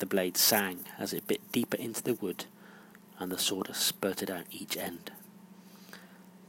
The 0.00 0.06
blade 0.06 0.36
sang 0.36 0.80
as 0.98 1.12
it 1.12 1.28
bit 1.28 1.52
deeper 1.52 1.76
into 1.76 2.02
the 2.02 2.14
wood, 2.14 2.46
and 3.20 3.30
the 3.30 3.38
sawdust 3.38 3.82
spurted 3.82 4.28
out 4.30 4.46
each 4.50 4.76
end. 4.76 5.12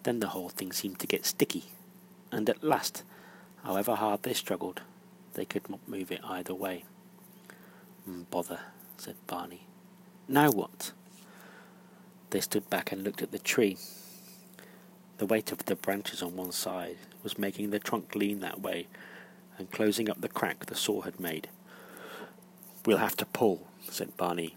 Then 0.01 0.19
the 0.19 0.29
whole 0.29 0.49
thing 0.49 0.71
seemed 0.71 0.97
to 0.99 1.07
get 1.07 1.27
sticky, 1.27 1.65
and 2.31 2.49
at 2.49 2.63
last, 2.63 3.03
however 3.63 3.93
hard 3.95 4.23
they 4.23 4.33
struggled, 4.33 4.81
they 5.35 5.45
could 5.45 5.69
not 5.69 5.87
move 5.87 6.11
it 6.11 6.21
either 6.23 6.55
way. 6.55 6.85
Mm, 8.09 8.25
bother, 8.31 8.59
said 8.97 9.15
Barney. 9.27 9.67
Now 10.27 10.49
what? 10.49 10.91
They 12.31 12.41
stood 12.41 12.67
back 12.71 12.91
and 12.91 13.03
looked 13.03 13.21
at 13.21 13.31
the 13.31 13.37
tree. 13.37 13.77
The 15.19 15.27
weight 15.27 15.51
of 15.51 15.65
the 15.65 15.75
branches 15.75 16.23
on 16.23 16.35
one 16.35 16.51
side 16.51 16.97
was 17.23 17.37
making 17.37 17.69
the 17.69 17.79
trunk 17.79 18.15
lean 18.15 18.39
that 18.41 18.61
way 18.61 18.87
and 19.57 19.71
closing 19.71 20.09
up 20.09 20.21
the 20.21 20.29
crack 20.29 20.65
the 20.65 20.75
saw 20.75 21.01
had 21.01 21.19
made. 21.19 21.47
We'll 22.85 22.97
have 22.97 23.15
to 23.17 23.25
pull, 23.25 23.67
said 23.89 24.17
Barney. 24.17 24.55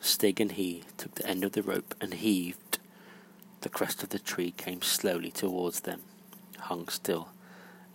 Stig 0.00 0.40
and 0.40 0.52
he 0.52 0.84
took 0.96 1.14
the 1.14 1.26
end 1.26 1.44
of 1.44 1.52
the 1.52 1.62
rope 1.62 1.94
and 2.00 2.14
heaved. 2.14 2.78
The 3.62 3.68
crest 3.68 4.02
of 4.02 4.10
the 4.10 4.18
tree 4.18 4.50
came 4.50 4.82
slowly 4.82 5.30
towards 5.30 5.80
them, 5.80 6.02
hung 6.58 6.88
still, 6.88 7.28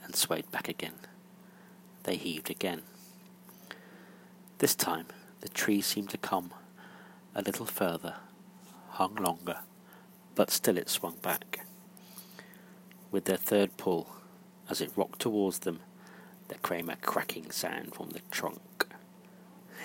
and 0.04 0.16
swayed 0.16 0.50
back 0.52 0.68
again. 0.68 0.96
They 2.04 2.16
heaved 2.16 2.50
again. 2.50 2.84
This 4.60 4.74
time 4.74 5.08
the 5.42 5.50
tree 5.50 5.82
seemed 5.82 6.10
to 6.10 6.18
come 6.18 6.52
a 7.36 7.42
little 7.42 7.66
further, 7.66 8.16
hung 8.92 9.16
longer, 9.16 9.60
but 10.34 10.50
still 10.50 10.78
it 10.78 10.90
swung 10.90 11.18
back. 11.22 11.67
With 13.12 13.26
their 13.26 13.38
third 13.38 13.78
pull, 13.78 14.08
as 14.70 14.82
it 14.82 14.92
rocked 14.96 15.20
towards 15.20 15.60
them, 15.60 15.80
there 16.50 16.60
came 16.62 16.90
a 16.90 16.96
cracking 16.98 17.52
sound 17.52 17.96
from 17.96 18.10
the 18.10 18.22
trunk. 18.32 18.88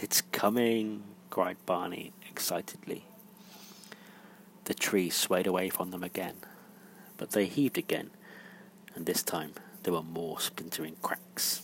It's 0.01 0.21
coming, 0.21 1.05
cried 1.31 1.57
Barney 1.65 2.13
excitedly. 2.29 3.05
The 4.65 4.75
tree 4.75 5.11
swayed 5.11 5.47
away 5.47 5.71
from 5.71 5.91
them 5.91 6.03
again, 6.03 6.37
but 7.17 7.31
they 7.31 7.47
heaved 7.47 7.79
again, 7.79 8.11
and 8.95 9.07
this 9.07 9.23
time 9.23 9.53
there 9.83 9.93
were 9.93 10.03
more 10.03 10.41
splintering 10.41 10.97
cracks. 11.03 11.63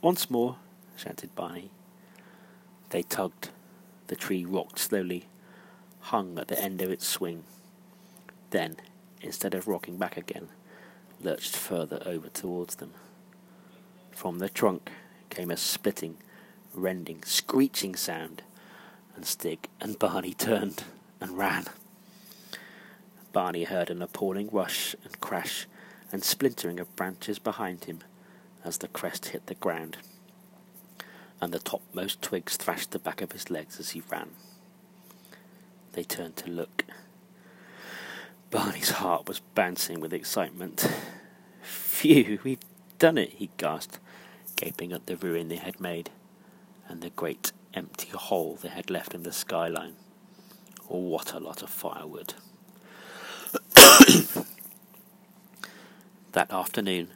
Once 0.00 0.30
more, 0.30 0.56
shouted 0.96 1.34
Barney. 1.34 1.70
They 2.90 3.02
tugged. 3.02 3.50
The 4.08 4.16
tree 4.16 4.44
rocked 4.44 4.78
slowly, 4.78 5.26
hung 6.00 6.38
at 6.38 6.48
the 6.48 6.60
end 6.60 6.82
of 6.82 6.90
its 6.90 7.06
swing. 7.06 7.44
Then, 8.50 8.76
instead 9.22 9.54
of 9.54 9.68
rocking 9.68 9.96
back 9.96 10.16
again, 10.16 10.48
lurched 11.20 11.56
further 11.56 12.02
over 12.04 12.28
towards 12.28 12.76
them. 12.76 12.92
From 14.10 14.38
the 14.38 14.48
trunk 14.48 14.90
came 15.30 15.50
a 15.50 15.56
splitting, 15.56 16.18
rending, 16.74 17.22
screeching 17.24 17.96
sound, 17.96 18.42
and 19.14 19.24
Stig 19.24 19.68
and 19.80 19.98
Barney 19.98 20.34
turned 20.34 20.84
and 21.20 21.38
ran. 21.38 21.66
Barney 23.32 23.64
heard 23.64 23.90
an 23.90 24.02
appalling 24.02 24.48
rush 24.50 24.94
and 25.04 25.20
crash 25.20 25.66
and 26.10 26.22
splintering 26.22 26.78
of 26.78 26.94
branches 26.96 27.38
behind 27.38 27.84
him 27.84 28.00
as 28.64 28.78
the 28.78 28.88
crest 28.88 29.26
hit 29.26 29.46
the 29.46 29.54
ground, 29.54 29.96
and 31.40 31.52
the 31.52 31.58
topmost 31.58 32.20
twigs 32.22 32.56
thrashed 32.56 32.90
the 32.90 32.98
back 32.98 33.22
of 33.22 33.32
his 33.32 33.50
legs 33.50 33.80
as 33.80 33.90
he 33.90 34.02
ran. 34.10 34.30
They 35.92 36.04
turned 36.04 36.36
to 36.36 36.50
look. 36.50 36.84
Barney's 38.52 38.90
heart 38.90 39.26
was 39.26 39.40
bouncing 39.54 39.98
with 39.98 40.12
excitement. 40.12 40.86
Phew, 41.62 42.38
we've 42.44 42.60
done 42.98 43.16
it, 43.16 43.30
he 43.30 43.48
gasped, 43.56 43.98
gaping 44.56 44.92
at 44.92 45.06
the 45.06 45.16
ruin 45.16 45.48
they 45.48 45.56
had 45.56 45.80
made, 45.80 46.10
and 46.86 47.00
the 47.00 47.08
great 47.08 47.52
empty 47.72 48.10
hole 48.10 48.58
they 48.60 48.68
had 48.68 48.90
left 48.90 49.14
in 49.14 49.22
the 49.22 49.32
skyline. 49.32 49.94
Oh, 50.90 50.98
What 50.98 51.32
a 51.32 51.40
lot 51.40 51.62
of 51.62 51.70
firewood. 51.70 52.34
that 56.32 56.52
afternoon, 56.52 57.08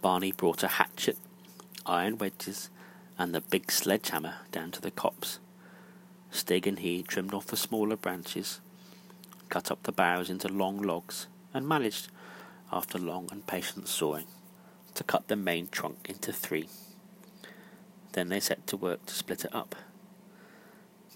Barney 0.00 0.30
brought 0.30 0.62
a 0.62 0.68
hatchet, 0.68 1.18
iron 1.84 2.18
wedges, 2.18 2.70
and 3.18 3.34
the 3.34 3.40
big 3.40 3.72
sledgehammer 3.72 4.36
down 4.52 4.70
to 4.70 4.80
the 4.80 4.92
copse. 4.92 5.40
Stig 6.30 6.68
and 6.68 6.78
he 6.78 7.02
trimmed 7.02 7.34
off 7.34 7.46
the 7.46 7.56
smaller 7.56 7.96
branches 7.96 8.60
cut 9.52 9.70
up 9.70 9.82
the 9.82 9.92
boughs 9.92 10.30
into 10.30 10.48
long 10.48 10.80
logs, 10.80 11.26
and 11.52 11.68
managed, 11.68 12.08
after 12.72 12.96
long 12.96 13.28
and 13.30 13.46
patient 13.46 13.86
sawing, 13.86 14.24
to 14.94 15.04
cut 15.04 15.28
the 15.28 15.36
main 15.36 15.68
trunk 15.68 15.98
into 16.08 16.32
three. 16.32 16.70
Then 18.12 18.30
they 18.30 18.40
set 18.40 18.66
to 18.68 18.78
work 18.78 19.04
to 19.04 19.14
split 19.14 19.44
it 19.44 19.54
up. 19.54 19.76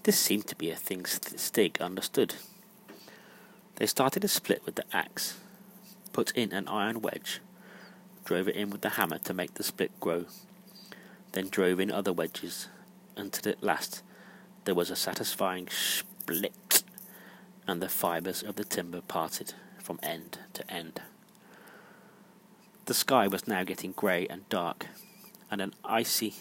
This 0.03 0.19
seemed 0.19 0.45
to 0.49 0.55
be 0.55 0.69
a 0.69 0.75
thing 0.75 1.03
Stig 1.07 1.81
understood. 1.81 2.35
They 3.77 3.87
started 3.87 4.23
a 4.23 4.27
split 4.27 4.63
with 4.67 4.75
the 4.75 4.85
axe, 4.93 5.39
put 6.13 6.29
in 6.37 6.53
an 6.53 6.67
iron 6.67 7.01
wedge, 7.01 7.41
drove 8.23 8.47
it 8.47 8.55
in 8.55 8.69
with 8.69 8.81
the 8.81 8.89
hammer 8.89 9.17
to 9.17 9.33
make 9.33 9.55
the 9.55 9.63
split 9.63 9.99
grow, 9.99 10.25
then 11.31 11.49
drove 11.49 11.79
in 11.79 11.89
other 11.89 12.13
wedges, 12.13 12.67
until 13.15 13.51
at 13.51 13.63
last 13.63 14.03
there 14.65 14.75
was 14.75 14.91
a 14.91 14.95
satisfying 14.95 15.67
split 15.69 16.53
and 17.67 17.81
the 17.81 17.89
fibres 17.89 18.41
of 18.41 18.55
the 18.55 18.63
timber 18.63 19.01
parted 19.01 19.53
from 19.83 19.99
end 20.01 20.39
to 20.53 20.71
end. 20.71 21.01
The 22.85 22.93
sky 22.93 23.27
was 23.27 23.47
now 23.47 23.63
getting 23.63 23.91
grey 23.91 24.25
and 24.27 24.47
dark, 24.49 24.87
and 25.51 25.61
an 25.61 25.73
icy 25.83 26.35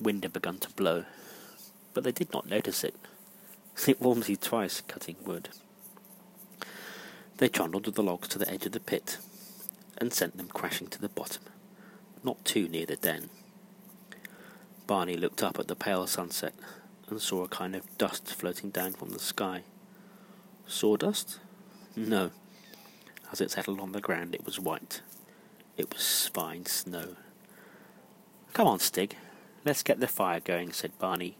wind 0.00 0.22
had 0.22 0.32
begun 0.32 0.58
to 0.58 0.70
blow, 0.70 1.04
but 1.92 2.04
they 2.04 2.12
did 2.12 2.32
not 2.32 2.48
notice 2.48 2.84
it. 2.84 2.94
It 3.88 4.00
warms 4.00 4.28
you 4.28 4.36
twice 4.36 4.80
cutting 4.80 5.16
wood. 5.24 5.48
They 7.38 7.48
trundled 7.48 7.92
the 7.92 8.02
logs 8.02 8.28
to 8.28 8.38
the 8.38 8.48
edge 8.48 8.66
of 8.66 8.72
the 8.72 8.80
pit 8.80 9.18
and 9.98 10.12
sent 10.12 10.36
them 10.36 10.48
crashing 10.48 10.86
to 10.88 11.00
the 11.00 11.08
bottom, 11.08 11.42
not 12.22 12.44
too 12.44 12.68
near 12.68 12.86
the 12.86 12.96
den. 12.96 13.30
Barney 14.86 15.16
looked 15.16 15.42
up 15.42 15.58
at 15.58 15.66
the 15.66 15.74
pale 15.74 16.06
sunset 16.06 16.54
and 17.08 17.20
saw 17.20 17.44
a 17.44 17.48
kind 17.48 17.74
of 17.74 17.98
dust 17.98 18.34
floating 18.34 18.70
down 18.70 18.92
from 18.92 19.10
the 19.10 19.18
sky. 19.18 19.62
Sawdust? 20.66 21.38
No. 21.96 22.30
As 23.30 23.40
it 23.40 23.50
settled 23.50 23.80
on 23.80 23.92
the 23.92 24.00
ground, 24.00 24.34
it 24.34 24.44
was 24.44 24.60
white. 24.60 25.00
It 25.76 25.92
was 25.92 26.30
fine 26.32 26.66
snow. 26.66 27.16
Come 28.52 28.66
on, 28.66 28.78
Stig. 28.78 29.16
Let's 29.64 29.82
get 29.82 30.00
the 30.00 30.06
fire 30.06 30.40
going, 30.40 30.72
said 30.72 30.98
Barney. 30.98 31.36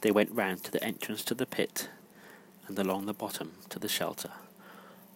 They 0.00 0.10
went 0.10 0.30
round 0.32 0.62
to 0.64 0.70
the 0.70 0.82
entrance 0.82 1.24
to 1.24 1.34
the 1.34 1.46
pit 1.46 1.88
and 2.68 2.78
along 2.78 3.06
the 3.06 3.14
bottom 3.14 3.52
to 3.70 3.78
the 3.78 3.88
shelter, 3.88 4.30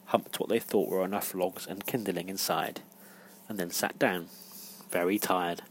humped 0.07 0.41
what 0.41 0.49
they 0.49 0.59
thought 0.59 0.89
were 0.89 1.05
enough 1.05 1.35
logs 1.35 1.67
and 1.67 1.87
kindling 1.87 2.29
inside, 2.29 2.81
and 3.49 3.59
then 3.59 3.71
sat 3.71 3.99
down, 3.99 4.27
very 4.91 5.19
tired, 5.19 5.63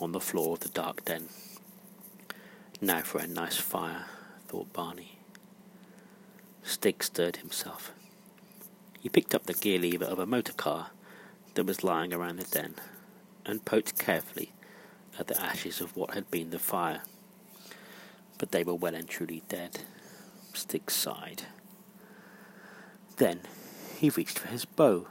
on 0.00 0.12
the 0.12 0.20
floor 0.20 0.54
of 0.54 0.60
the 0.60 0.68
dark 0.70 1.04
den. 1.04 1.28
Now 2.80 3.00
for 3.00 3.18
a 3.18 3.26
nice 3.26 3.56
fire, 3.56 4.06
thought 4.46 4.72
Barney. 4.72 5.18
Stig 6.62 7.02
stirred 7.02 7.38
himself. 7.38 7.90
He 9.00 9.08
picked 9.08 9.34
up 9.34 9.46
the 9.46 9.54
gear 9.54 9.80
lever 9.80 10.04
of 10.04 10.20
a 10.20 10.26
motor 10.26 10.52
car 10.52 10.90
that 11.54 11.66
was 11.66 11.82
lying 11.82 12.14
around 12.14 12.36
the 12.36 12.44
den 12.44 12.76
and 13.44 13.64
poked 13.64 13.98
carefully 13.98 14.52
at 15.18 15.26
the 15.26 15.40
ashes 15.42 15.80
of 15.80 15.96
what 15.96 16.14
had 16.14 16.30
been 16.30 16.50
the 16.50 16.60
fire. 16.60 17.02
But 18.38 18.52
they 18.52 18.62
were 18.62 18.74
well 18.74 18.94
and 18.94 19.08
truly 19.08 19.42
dead. 19.48 19.80
Stig 20.54 20.88
sighed. 20.88 21.46
Then 23.16 23.40
he 23.98 24.08
reached 24.08 24.38
for 24.38 24.46
his 24.46 24.64
bow, 24.64 25.08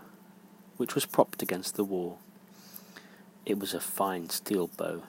which 0.77 0.95
was 0.95 1.05
propped 1.05 1.41
against 1.41 1.75
the 1.75 1.83
wall. 1.83 2.19
It 3.45 3.59
was 3.59 3.73
a 3.73 3.81
fine 3.81 4.29
steel 4.29 4.67
bow 4.67 5.03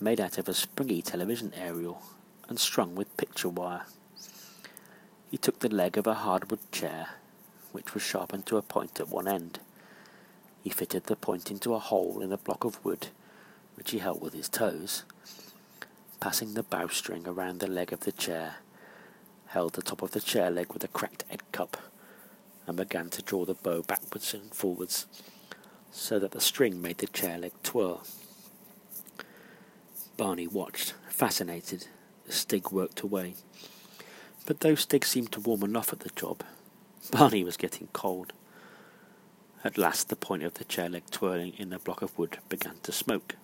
made 0.00 0.20
out 0.20 0.38
of 0.38 0.48
a 0.48 0.54
springy 0.54 1.02
television 1.02 1.52
aerial 1.56 2.02
and 2.48 2.58
strung 2.58 2.94
with 2.94 3.16
picture 3.16 3.48
wire. 3.48 3.86
He 5.30 5.38
took 5.38 5.60
the 5.60 5.68
leg 5.68 5.96
of 5.96 6.06
a 6.06 6.14
hardwood 6.14 6.60
chair, 6.70 7.08
which 7.72 7.94
was 7.94 8.02
sharpened 8.02 8.46
to 8.46 8.56
a 8.56 8.62
point 8.62 9.00
at 9.00 9.08
one 9.08 9.26
end. 9.26 9.58
He 10.62 10.70
fitted 10.70 11.04
the 11.04 11.16
point 11.16 11.50
into 11.50 11.74
a 11.74 11.78
hole 11.78 12.20
in 12.20 12.32
a 12.32 12.36
block 12.36 12.64
of 12.64 12.84
wood 12.84 13.08
which 13.76 13.90
he 13.90 13.98
held 13.98 14.22
with 14.22 14.32
his 14.32 14.48
toes, 14.48 15.04
passing 16.18 16.54
the 16.54 16.62
bowstring 16.62 17.26
around 17.26 17.60
the 17.60 17.66
leg 17.66 17.92
of 17.92 18.00
the 18.00 18.12
chair, 18.12 18.56
held 19.48 19.74
the 19.74 19.82
top 19.82 20.02
of 20.02 20.12
the 20.12 20.20
chair 20.20 20.50
leg 20.50 20.72
with 20.72 20.82
a 20.82 20.88
cracked 20.88 21.24
egg 21.30 21.42
cup, 21.52 21.76
and 22.66 22.76
began 22.76 23.10
to 23.10 23.22
draw 23.22 23.44
the 23.44 23.54
bow 23.54 23.82
backwards 23.82 24.32
and 24.32 24.54
forwards, 24.54 25.06
so 25.92 26.18
that 26.18 26.32
the 26.32 26.40
string 26.40 26.80
made 26.80 26.98
the 26.98 27.06
chair 27.06 27.38
leg 27.38 27.52
twirl. 27.62 28.02
Barney 30.16 30.46
watched, 30.46 30.94
fascinated, 31.10 31.88
as 32.26 32.36
Stig 32.36 32.70
worked 32.70 33.02
away. 33.02 33.34
But 34.46 34.60
though 34.60 34.74
Stig 34.74 35.04
seemed 35.04 35.32
to 35.32 35.40
warm 35.40 35.62
enough 35.62 35.92
at 35.92 36.00
the 36.00 36.10
job, 36.10 36.42
Barney 37.10 37.44
was 37.44 37.56
getting 37.56 37.88
cold. 37.92 38.32
At 39.62 39.76
last 39.76 40.08
the 40.08 40.16
point 40.16 40.42
of 40.42 40.54
the 40.54 40.64
chair 40.64 40.88
leg 40.88 41.02
twirling 41.10 41.52
in 41.58 41.70
the 41.70 41.78
block 41.78 42.00
of 42.00 42.16
wood 42.18 42.38
began 42.48 42.76
to 42.84 42.92
smoke. 42.92 43.36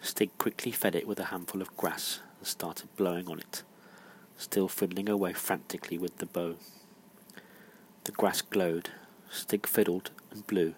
Stig 0.00 0.30
quickly 0.38 0.72
fed 0.72 0.96
it 0.96 1.06
with 1.06 1.20
a 1.20 1.26
handful 1.26 1.62
of 1.62 1.76
grass 1.76 2.20
and 2.38 2.46
started 2.46 2.94
blowing 2.96 3.28
on 3.28 3.38
it, 3.38 3.62
still 4.36 4.66
fiddling 4.66 5.08
away 5.08 5.32
frantically 5.32 5.98
with 5.98 6.18
the 6.18 6.26
bow. 6.26 6.56
The 8.04 8.12
grass 8.12 8.42
glowed, 8.42 8.90
Stig 9.30 9.66
fiddled 9.66 10.10
and 10.30 10.46
blew, 10.46 10.74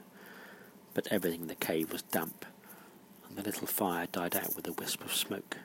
but 0.93 1.07
everything 1.11 1.43
in 1.43 1.49
the 1.49 1.55
cave 1.55 1.93
was 1.93 2.03
damp, 2.03 2.45
and 3.31 3.39
the 3.39 3.43
little 3.43 3.69
fire 3.69 4.07
died 4.11 4.37
out 4.37 4.57
with 4.57 4.67
a 4.67 4.73
wisp 4.73 5.05
of 5.05 5.15
smoke. 5.15 5.57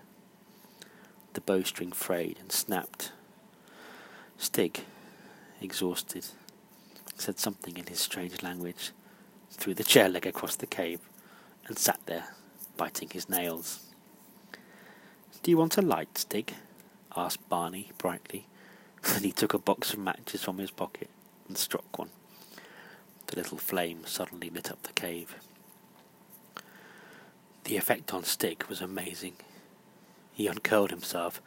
The 1.34 1.42
bowstring 1.42 1.92
frayed 1.92 2.38
and 2.40 2.52
snapped. 2.52 3.12
Stig, 4.38 4.86
exhausted, 5.60 6.26
said 7.16 7.40
something 7.40 7.76
in 7.76 7.88
his 7.88 8.00
strange 8.00 8.44
language, 8.44 8.92
threw 9.52 9.74
the 9.74 9.84
chair 9.84 10.08
leg 10.08 10.28
across 10.28 10.56
the 10.56 10.68
cave, 10.68 11.00
and 11.68 11.78
sat 11.78 12.00
there, 12.06 12.36
biting 12.78 13.10
his 13.10 13.28
nails. 13.28 13.82
Do 15.42 15.52
you 15.52 15.58
want 15.58 15.78
a 15.78 15.82
light, 15.82 16.18
Stig? 16.18 16.54
asked 17.18 17.50
Barney 17.50 17.92
brightly, 17.98 18.46
Then 19.04 19.24
he 19.24 19.32
took 19.32 19.54
a 19.54 19.60
box 19.60 19.94
of 19.94 20.00
matches 20.00 20.44
from 20.44 20.60
his 20.60 20.72
pocket 20.72 21.10
and 21.48 21.58
struck 21.58 21.98
one. 21.98 22.10
The 23.28 23.38
little 23.38 23.58
flame 23.58 24.02
suddenly 24.06 24.50
lit 24.50 24.72
up 24.72 24.84
the 24.84 24.94
cave. 24.94 25.36
The 27.66 27.78
effect 27.78 28.14
on 28.14 28.24
Stig 28.24 28.64
was 28.70 28.80
amazing. 28.80 29.34
He 30.32 30.48
uncurled 30.48 30.92
himself 30.92 31.42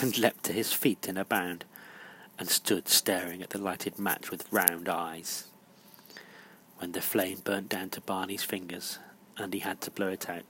and 0.00 0.18
leapt 0.18 0.44
to 0.44 0.52
his 0.52 0.72
feet 0.72 1.06
in 1.08 1.16
a 1.16 1.24
bound, 1.24 1.64
and 2.38 2.48
stood 2.48 2.88
staring 2.88 3.42
at 3.42 3.50
the 3.50 3.58
lighted 3.58 3.98
match 3.98 4.30
with 4.30 4.50
round 4.52 4.88
eyes. 4.88 5.44
When 6.78 6.92
the 6.92 7.00
flame 7.00 7.38
burnt 7.44 7.68
down 7.68 7.90
to 7.90 8.00
Barney's 8.00 8.42
fingers, 8.42 8.98
and 9.36 9.52
he 9.52 9.60
had 9.60 9.80
to 9.82 9.90
blow 9.90 10.08
it 10.08 10.28
out, 10.28 10.44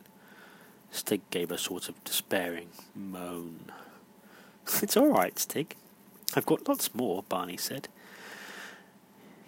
Stig 0.91 1.21
gave 1.31 1.51
a 1.51 1.59
sort 1.59 1.89
of 1.89 2.03
despairing 2.05 2.69
moan. 2.95 3.73
It's 4.83 4.97
all 4.97 5.09
right, 5.09 5.39
Stig. 5.39 5.75
I've 6.35 6.47
got 6.47 6.69
lots 6.69 6.95
more, 6.95 7.25
Barney 7.25 7.57
said. 7.57 7.89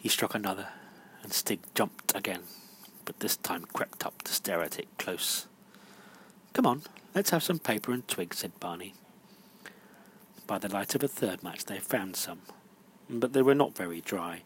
He 0.00 0.09
struck 0.09 0.35
another, 0.35 0.69
and 1.23 1.33
Stig 1.33 1.61
jumped 1.75 2.14
again, 2.14 2.43
but 3.05 3.21
this 3.21 3.37
time 3.37 3.64
crept 3.73 4.05
up 4.05 4.21
to 4.23 4.33
stare 4.33 4.62
at 4.62 4.79
it 4.79 4.88
close. 4.99 5.47
Come 6.52 6.66
on, 6.66 6.82
let's 7.14 7.30
have 7.30 7.42
some 7.42 7.59
paper 7.59 7.92
and 7.92 8.06
twigs, 8.06 8.40
said 8.40 8.61
Barney. 8.61 8.92
By 10.47 10.59
the 10.59 10.68
light 10.68 10.94
of 10.94 11.02
a 11.02 11.09
third 11.09 11.42
match 11.42 11.64
they 11.64 11.78
found 11.78 12.14
some, 12.14 12.42
but 13.09 13.32
they 13.32 13.40
were 13.40 13.54
not 13.54 13.75
very 13.75 14.02
dry, 14.02 14.42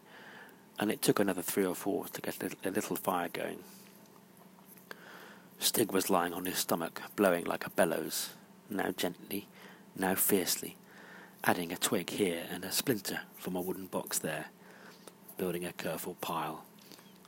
and 0.79 0.89
it 0.89 1.01
took 1.01 1.19
another 1.19 1.41
three 1.41 1.65
or 1.65 1.75
four 1.75 2.05
to 2.05 2.21
get 2.21 2.41
a 2.41 2.71
little 2.71 2.95
fire 2.95 3.27
going. 3.27 3.59
Stig 5.59 5.91
was 5.91 6.09
lying 6.09 6.33
on 6.33 6.45
his 6.45 6.59
stomach, 6.59 7.01
blowing 7.17 7.43
like 7.43 7.65
a 7.65 7.71
bellows, 7.71 8.29
now 8.69 8.91
gently, 8.91 9.49
now 9.93 10.15
fiercely, 10.15 10.77
adding 11.43 11.73
a 11.73 11.77
twig 11.77 12.11
here 12.11 12.43
and 12.49 12.63
a 12.63 12.71
splinter 12.71 13.21
from 13.37 13.57
a 13.57 13.61
wooden 13.61 13.87
box 13.87 14.17
there, 14.17 14.45
building 15.37 15.65
a 15.65 15.73
careful 15.73 16.15
pile, 16.21 16.63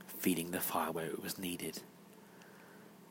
feeding 0.08 0.52
the 0.52 0.62
fire 0.62 0.92
where 0.92 1.08
it 1.08 1.22
was 1.22 1.38
needed. 1.38 1.82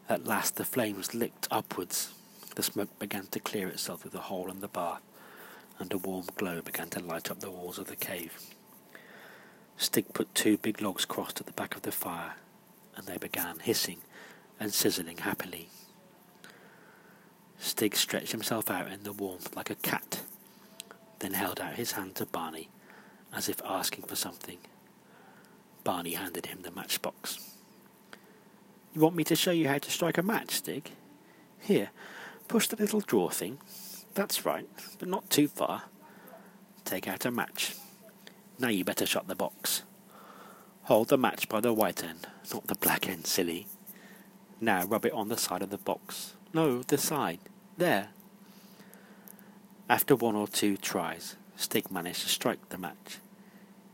At 0.09 0.27
last 0.27 0.57
the 0.57 0.65
flames 0.65 1.15
licked 1.15 1.47
upwards. 1.51 2.15
The 2.55 2.63
smoke 2.63 2.99
began 2.99 3.27
to 3.27 3.41
clear 3.41 3.69
itself 3.69 4.01
through 4.01 4.13
the 4.13 4.21
hole 4.21 4.51
in 4.51 4.61
the 4.61 4.69
bath, 4.69 5.03
and 5.79 5.93
a 5.93 5.99
warm 5.99 6.25
glow 6.35 6.63
began 6.63 6.89
to 6.91 7.01
light 7.01 7.31
up 7.31 7.41
the 7.41 7.51
walls 7.51 7.77
of 7.79 7.89
the 7.89 7.97
cave. 7.97 8.41
Stig 9.77 10.15
put 10.15 10.35
two 10.35 10.57
big 10.57 10.81
logs 10.81 11.05
crossed 11.05 11.41
at 11.41 11.47
the 11.47 11.53
back 11.53 11.77
of 11.77 11.83
the 11.83 11.93
fire, 11.93 12.37
and 12.97 13.07
they 13.07 13.19
began 13.19 13.59
hissing 13.59 13.99
and 14.59 14.73
sizzling 14.73 15.19
happily. 15.19 15.69
Stig 17.59 17.95
stretched 17.95 18.33
himself 18.33 18.71
out 18.71 18.91
in 18.91 19.03
the 19.03 19.13
warmth 19.13 19.55
like 19.55 19.69
a 19.69 19.75
cat, 19.75 20.23
then 21.19 21.35
held 21.35 21.61
out 21.61 21.75
his 21.75 21.93
hand 21.93 22.15
to 22.15 22.25
Barney, 22.25 22.71
as 23.35 23.49
if 23.49 23.61
asking 23.63 24.05
for 24.05 24.17
something. 24.17 24.59
Barney 25.85 26.15
handed 26.15 26.47
him 26.47 26.63
the 26.63 26.71
matchbox. 26.71 27.58
You 28.99 29.05
want 29.05 29.15
me 29.15 29.23
to 29.23 29.37
show 29.37 29.53
you 29.53 29.69
how 29.69 29.79
to 29.79 29.91
strike 29.93 30.19
a 30.19 30.25
match, 30.25 30.57
Stig? 30.57 30.91
Here, 31.61 31.91
push 32.49 32.67
the 32.67 32.75
little 32.75 32.99
drawer 32.99 33.31
thing. 33.31 33.59
That's 34.15 34.45
right, 34.45 34.69
but 34.99 35.07
not 35.07 35.31
too 35.31 35.47
far. 35.47 35.85
Take 36.85 37.07
out 37.07 37.25
a 37.25 37.31
match. 37.31 37.77
Now 38.59 38.71
you 38.71 38.83
better 38.83 39.07
shut 39.07 39.29
the 39.29 39.37
box. 39.37 39.85
Hold 40.87 41.11
the 41.11 41.17
match 41.17 41.49
by 41.49 41.61
the 41.61 41.73
white 41.73 42.03
end, 42.03 42.27
not 42.53 42.67
the 42.67 42.75
black 42.75 43.09
end, 43.09 43.29
silly. 43.29 43.69
Now 44.61 44.85
rub 44.85 45.07
it 45.07 45.13
on 45.13 45.29
the 45.29 45.37
side 45.37 45.63
of 45.63 45.71
the 45.71 45.79
box. 45.79 46.35
No, 46.53 46.83
the 46.83 46.99
side. 46.99 47.39
There. 47.77 48.09
After 49.89 50.17
one 50.17 50.35
or 50.35 50.49
two 50.49 50.77
tries, 50.77 51.37
Stig 51.55 51.89
managed 51.93 52.23
to 52.23 52.29
strike 52.29 52.69
the 52.71 52.79
match. 52.79 53.19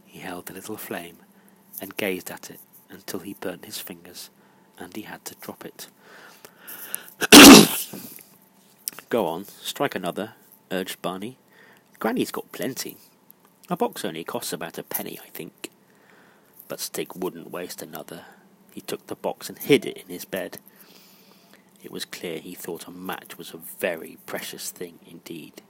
He 0.06 0.20
held 0.20 0.46
the 0.46 0.54
little 0.54 0.78
flame 0.78 1.18
and 1.78 1.94
gazed 1.94 2.30
at 2.30 2.48
it 2.50 2.60
until 2.88 3.20
he 3.20 3.34
burnt 3.34 3.66
his 3.66 3.78
fingers 3.78 4.30
and 4.78 4.94
he 4.96 5.02
had 5.02 5.24
to 5.24 5.34
drop 5.36 5.64
it. 5.64 5.88
Go 9.08 9.26
on, 9.26 9.44
strike 9.44 9.94
another, 9.94 10.34
urged 10.70 11.00
Barney. 11.02 11.38
Granny's 11.98 12.30
got 12.30 12.52
plenty. 12.52 12.96
A 13.70 13.76
box 13.76 14.04
only 14.04 14.24
costs 14.24 14.52
about 14.52 14.78
a 14.78 14.82
penny, 14.82 15.18
I 15.24 15.28
think. 15.28 15.70
But 16.68 16.80
Stig 16.80 17.14
wouldn't 17.14 17.50
waste 17.50 17.82
another. 17.82 18.22
He 18.72 18.80
took 18.80 19.06
the 19.06 19.14
box 19.14 19.48
and 19.48 19.58
hid 19.58 19.86
it 19.86 19.98
in 19.98 20.08
his 20.08 20.24
bed. 20.24 20.58
It 21.82 21.90
was 21.90 22.04
clear 22.04 22.38
he 22.38 22.54
thought 22.54 22.86
a 22.86 22.90
match 22.90 23.38
was 23.38 23.52
a 23.52 23.58
very 23.58 24.18
precious 24.26 24.70
thing 24.70 24.98
indeed. 25.06 25.62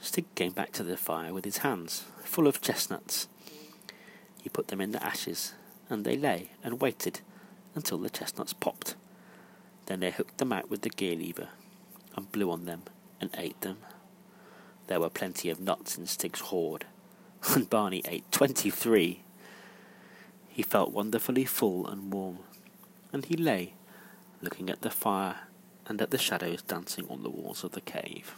Stig 0.00 0.24
came 0.34 0.52
back 0.52 0.72
to 0.72 0.82
the 0.82 0.96
fire 0.96 1.32
with 1.32 1.44
his 1.44 1.58
hands 1.58 2.04
full 2.24 2.46
of 2.46 2.60
chestnuts. 2.60 3.28
He 4.42 4.48
put 4.48 4.68
them 4.68 4.80
in 4.80 4.92
the 4.92 5.04
ashes, 5.04 5.54
and 5.88 6.04
they 6.04 6.16
lay 6.16 6.50
and 6.64 6.80
waited 6.80 7.20
until 7.74 7.98
the 7.98 8.10
chestnuts 8.10 8.52
popped. 8.52 8.96
Then 9.86 10.00
they 10.00 10.10
hooked 10.10 10.38
them 10.38 10.52
out 10.52 10.70
with 10.70 10.82
the 10.82 10.90
gear 10.90 11.16
lever 11.16 11.48
and 12.16 12.30
blew 12.30 12.50
on 12.50 12.64
them 12.64 12.82
and 13.20 13.30
ate 13.36 13.60
them. 13.60 13.78
There 14.86 15.00
were 15.00 15.10
plenty 15.10 15.48
of 15.48 15.60
nuts 15.60 15.96
in 15.96 16.06
Stig's 16.06 16.40
hoard, 16.40 16.86
and 17.54 17.70
Barney 17.70 18.02
ate 18.08 18.30
twenty-three. 18.30 19.22
He 20.48 20.62
felt 20.62 20.92
wonderfully 20.92 21.44
full 21.44 21.86
and 21.86 22.12
warm, 22.12 22.40
and 23.12 23.24
he 23.24 23.36
lay, 23.36 23.74
looking 24.42 24.68
at 24.68 24.82
the 24.82 24.90
fire 24.90 25.36
and 25.86 26.00
at 26.02 26.10
the 26.10 26.18
shadows 26.18 26.62
dancing 26.62 27.06
on 27.08 27.22
the 27.22 27.30
walls 27.30 27.64
of 27.64 27.72
the 27.72 27.80
cave. 27.80 28.34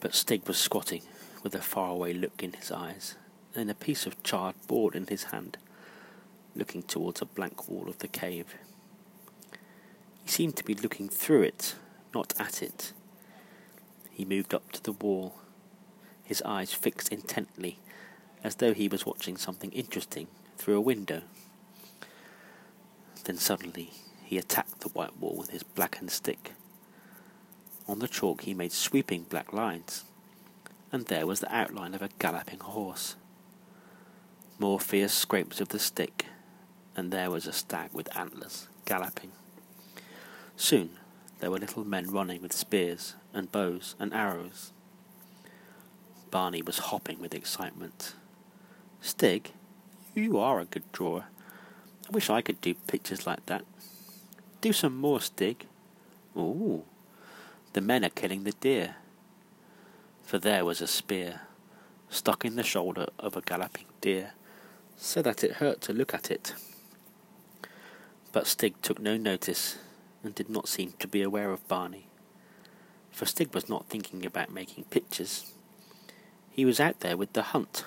But 0.00 0.14
Stig 0.14 0.46
was 0.46 0.58
squatting, 0.58 1.02
with 1.42 1.54
a 1.54 1.62
faraway 1.62 2.12
look 2.12 2.42
in 2.42 2.52
his 2.54 2.70
eyes, 2.70 3.14
and 3.54 3.70
a 3.70 3.74
piece 3.74 4.06
of 4.06 4.22
charred 4.22 4.56
board 4.66 4.94
in 4.94 5.06
his 5.06 5.24
hand, 5.24 5.56
looking 6.54 6.82
towards 6.82 7.20
a 7.20 7.26
blank 7.26 7.68
wall 7.68 7.88
of 7.88 7.98
the 7.98 8.08
cave. 8.08 8.54
He 10.24 10.30
seemed 10.30 10.56
to 10.56 10.64
be 10.64 10.74
looking 10.74 11.08
through 11.08 11.42
it, 11.42 11.74
not 12.14 12.32
at 12.38 12.62
it. 12.62 12.92
He 14.10 14.24
moved 14.24 14.54
up 14.54 14.72
to 14.72 14.82
the 14.82 14.92
wall, 14.92 15.34
his 16.22 16.40
eyes 16.42 16.72
fixed 16.72 17.12
intently, 17.12 17.78
as 18.42 18.56
though 18.56 18.72
he 18.72 18.88
was 18.88 19.04
watching 19.06 19.36
something 19.36 19.72
interesting 19.72 20.28
through 20.56 20.76
a 20.76 20.80
window. 20.80 21.22
Then 23.24 23.36
suddenly 23.36 23.90
he 24.22 24.38
attacked 24.38 24.80
the 24.80 24.88
white 24.90 25.16
wall 25.18 25.36
with 25.36 25.50
his 25.50 25.62
blackened 25.62 26.10
stick. 26.10 26.52
On 27.86 27.98
the 27.98 28.08
chalk 28.08 28.42
he 28.42 28.54
made 28.54 28.72
sweeping 28.72 29.24
black 29.24 29.52
lines, 29.52 30.04
and 30.92 31.06
there 31.06 31.26
was 31.26 31.40
the 31.40 31.54
outline 31.54 31.94
of 31.94 32.02
a 32.02 32.10
galloping 32.18 32.60
horse. 32.60 33.16
More 34.58 34.78
fierce 34.78 35.12
scrapes 35.12 35.60
of 35.60 35.70
the 35.70 35.78
stick, 35.78 36.26
and 36.96 37.10
there 37.10 37.30
was 37.30 37.46
a 37.46 37.52
stag 37.52 37.90
with 37.92 38.16
antlers 38.16 38.68
galloping. 38.84 39.32
Soon 40.56 40.90
there 41.40 41.50
were 41.50 41.58
little 41.58 41.84
men 41.84 42.10
running 42.10 42.40
with 42.42 42.52
spears 42.52 43.14
and 43.32 43.50
bows 43.50 43.94
and 43.98 44.12
arrows. 44.14 44.72
Barney 46.30 46.62
was 46.62 46.78
hopping 46.78 47.20
with 47.20 47.34
excitement. 47.34 48.14
Stig, 49.00 49.52
you 50.14 50.38
are 50.38 50.60
a 50.60 50.64
good 50.64 50.90
drawer. 50.92 51.26
I 52.08 52.10
wish 52.12 52.30
I 52.30 52.42
could 52.42 52.60
do 52.60 52.74
pictures 52.74 53.26
like 53.26 53.46
that. 53.46 53.64
Do 54.60 54.72
some 54.72 54.96
more, 54.96 55.20
Stig. 55.20 55.66
Ooh, 56.36 56.84
the 57.72 57.80
men 57.80 58.04
are 58.04 58.10
killing 58.10 58.44
the 58.44 58.52
deer. 58.52 58.96
For 60.22 60.38
there 60.38 60.64
was 60.64 60.80
a 60.80 60.86
spear 60.86 61.42
stuck 62.08 62.44
in 62.44 62.56
the 62.56 62.62
shoulder 62.62 63.06
of 63.18 63.36
a 63.36 63.40
galloping 63.40 63.86
deer, 64.00 64.32
so 64.96 65.20
that 65.22 65.44
it 65.44 65.54
hurt 65.54 65.80
to 65.82 65.92
look 65.92 66.14
at 66.14 66.30
it. 66.30 66.54
But 68.34 68.48
Stig 68.48 68.74
took 68.82 68.98
no 68.98 69.16
notice 69.16 69.78
and 70.24 70.34
did 70.34 70.50
not 70.50 70.66
seem 70.66 70.94
to 70.98 71.06
be 71.06 71.22
aware 71.22 71.52
of 71.52 71.68
Barney, 71.68 72.08
for 73.12 73.26
Stig 73.26 73.54
was 73.54 73.68
not 73.68 73.88
thinking 73.88 74.26
about 74.26 74.52
making 74.52 74.86
pictures. 74.90 75.52
He 76.50 76.64
was 76.64 76.80
out 76.80 76.98
there 76.98 77.16
with 77.16 77.32
the 77.32 77.42
hunt, 77.42 77.84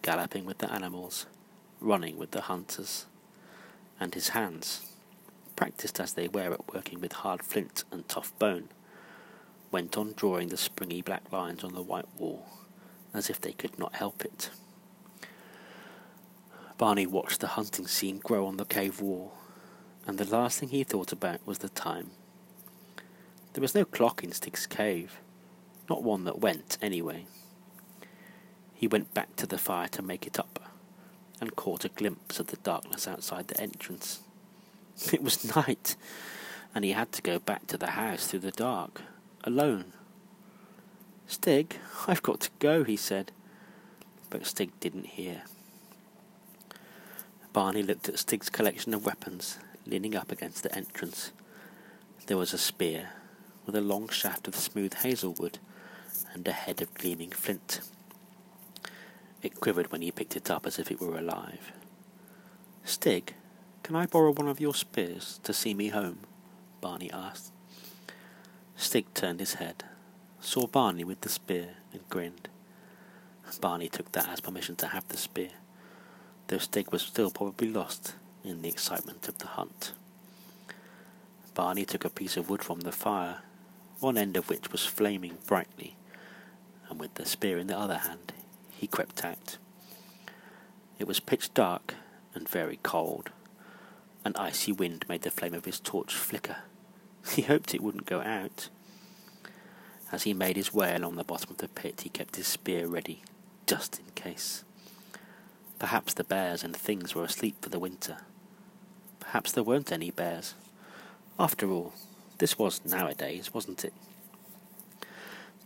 galloping 0.00 0.44
with 0.44 0.58
the 0.58 0.72
animals, 0.72 1.26
running 1.80 2.16
with 2.16 2.30
the 2.30 2.42
hunters, 2.42 3.06
and 3.98 4.14
his 4.14 4.28
hands, 4.28 4.92
practised 5.56 5.98
as 5.98 6.12
they 6.12 6.28
were 6.28 6.52
at 6.52 6.72
working 6.72 7.00
with 7.00 7.12
hard 7.12 7.42
flint 7.42 7.82
and 7.90 8.08
tough 8.08 8.32
bone, 8.38 8.68
went 9.72 9.98
on 9.98 10.14
drawing 10.14 10.50
the 10.50 10.56
springy 10.56 11.02
black 11.02 11.32
lines 11.32 11.64
on 11.64 11.74
the 11.74 11.82
white 11.82 12.06
wall, 12.16 12.46
as 13.12 13.28
if 13.28 13.40
they 13.40 13.52
could 13.52 13.76
not 13.76 13.96
help 13.96 14.24
it. 14.24 14.50
Barney 16.78 17.08
watched 17.08 17.40
the 17.40 17.48
hunting 17.48 17.88
scene 17.88 18.20
grow 18.20 18.46
on 18.46 18.56
the 18.56 18.64
cave 18.64 19.00
wall, 19.00 19.32
and 20.06 20.18
the 20.18 20.36
last 20.36 20.58
thing 20.58 20.68
he 20.68 20.84
thought 20.84 21.12
about 21.12 21.46
was 21.46 21.58
the 21.58 21.68
time. 21.68 22.10
There 23.52 23.62
was 23.62 23.74
no 23.74 23.84
clock 23.84 24.22
in 24.22 24.32
Stig's 24.32 24.66
cave, 24.66 25.20
not 25.88 26.02
one 26.02 26.24
that 26.24 26.40
went, 26.40 26.76
anyway. 26.82 27.26
He 28.74 28.88
went 28.88 29.14
back 29.14 29.36
to 29.36 29.46
the 29.46 29.58
fire 29.58 29.88
to 29.88 30.02
make 30.02 30.26
it 30.26 30.38
up, 30.38 30.72
and 31.40 31.56
caught 31.56 31.84
a 31.84 31.88
glimpse 31.88 32.38
of 32.38 32.48
the 32.48 32.56
darkness 32.56 33.08
outside 33.08 33.48
the 33.48 33.60
entrance. 33.60 34.20
It 35.12 35.22
was 35.22 35.56
night, 35.56 35.96
and 36.74 36.84
he 36.84 36.92
had 36.92 37.12
to 37.12 37.22
go 37.22 37.38
back 37.38 37.66
to 37.68 37.76
the 37.76 37.90
house 37.92 38.26
through 38.26 38.40
the 38.40 38.50
dark 38.50 39.02
alone. 39.44 39.92
Stig, 41.26 41.78
I've 42.06 42.22
got 42.22 42.40
to 42.40 42.50
go, 42.58 42.84
he 42.84 42.96
said. 42.96 43.32
But 44.30 44.46
Stig 44.46 44.70
didn't 44.80 45.06
hear. 45.06 45.42
Barney 47.52 47.82
looked 47.82 48.08
at 48.08 48.18
Stig's 48.18 48.50
collection 48.50 48.92
of 48.94 49.06
weapons 49.06 49.58
leaning 49.86 50.16
up 50.16 50.32
against 50.32 50.62
the 50.62 50.74
entrance. 50.74 51.32
There 52.26 52.36
was 52.36 52.52
a 52.52 52.58
spear 52.58 53.10
with 53.66 53.76
a 53.76 53.80
long 53.80 54.08
shaft 54.08 54.48
of 54.48 54.56
smooth 54.56 54.94
hazelwood 54.94 55.58
and 56.32 56.46
a 56.46 56.52
head 56.52 56.80
of 56.80 56.94
gleaming 56.94 57.30
flint. 57.30 57.80
It 59.42 59.60
quivered 59.60 59.92
when 59.92 60.02
he 60.02 60.10
picked 60.10 60.36
it 60.36 60.50
up 60.50 60.66
as 60.66 60.78
if 60.78 60.90
it 60.90 61.00
were 61.00 61.18
alive. 61.18 61.72
Stig, 62.84 63.34
can 63.82 63.94
I 63.96 64.06
borrow 64.06 64.32
one 64.32 64.48
of 64.48 64.60
your 64.60 64.74
spears 64.74 65.40
to 65.42 65.52
see 65.52 65.74
me 65.74 65.88
home? 65.88 66.20
Barney 66.80 67.10
asked. 67.12 67.52
Stig 68.76 69.06
turned 69.14 69.40
his 69.40 69.54
head, 69.54 69.84
saw 70.40 70.66
Barney 70.66 71.04
with 71.04 71.20
the 71.20 71.28
spear, 71.28 71.76
and 71.92 72.08
grinned. 72.08 72.48
Barney 73.60 73.88
took 73.88 74.12
that 74.12 74.28
as 74.28 74.40
permission 74.40 74.74
to 74.76 74.88
have 74.88 75.06
the 75.08 75.16
spear, 75.16 75.50
though 76.48 76.58
Stig 76.58 76.90
was 76.90 77.02
still 77.02 77.30
probably 77.30 77.68
lost 77.68 78.14
in 78.44 78.62
the 78.62 78.68
excitement 78.68 79.26
of 79.28 79.38
the 79.38 79.46
hunt. 79.46 79.92
Barney 81.54 81.84
took 81.84 82.04
a 82.04 82.10
piece 82.10 82.36
of 82.36 82.50
wood 82.50 82.62
from 82.62 82.80
the 82.80 82.92
fire, 82.92 83.38
one 84.00 84.18
end 84.18 84.36
of 84.36 84.48
which 84.48 84.70
was 84.70 84.84
flaming 84.84 85.38
brightly, 85.46 85.96
and 86.88 87.00
with 87.00 87.14
the 87.14 87.24
spear 87.24 87.58
in 87.58 87.68
the 87.68 87.78
other 87.78 87.98
hand, 87.98 88.32
he 88.76 88.86
crept 88.86 89.24
out. 89.24 89.56
It 90.98 91.06
was 91.06 91.20
pitch 91.20 91.54
dark 91.54 91.94
and 92.34 92.48
very 92.48 92.78
cold. 92.82 93.30
An 94.24 94.34
icy 94.36 94.72
wind 94.72 95.04
made 95.08 95.22
the 95.22 95.30
flame 95.30 95.54
of 95.54 95.64
his 95.64 95.80
torch 95.80 96.14
flicker. 96.14 96.56
He 97.34 97.42
hoped 97.42 97.74
it 97.74 97.82
wouldn't 97.82 98.04
go 98.04 98.20
out. 98.20 98.68
As 100.12 100.24
he 100.24 100.34
made 100.34 100.56
his 100.56 100.74
way 100.74 100.94
along 100.94 101.16
the 101.16 101.24
bottom 101.24 101.50
of 101.50 101.56
the 101.56 101.68
pit, 101.68 102.02
he 102.02 102.10
kept 102.10 102.36
his 102.36 102.46
spear 102.46 102.86
ready, 102.86 103.22
just 103.66 103.98
in 103.98 104.04
case. 104.14 104.62
Perhaps 105.78 106.14
the 106.14 106.24
bears 106.24 106.62
and 106.62 106.76
things 106.76 107.14
were 107.14 107.24
asleep 107.24 107.56
for 107.62 107.70
the 107.70 107.78
winter. 107.78 108.18
Perhaps 109.34 109.50
there 109.50 109.64
weren't 109.64 109.90
any 109.90 110.12
bears. 110.12 110.54
After 111.40 111.68
all, 111.68 111.92
this 112.38 112.56
was 112.56 112.80
nowadays, 112.84 113.52
wasn't 113.52 113.84
it? 113.84 113.92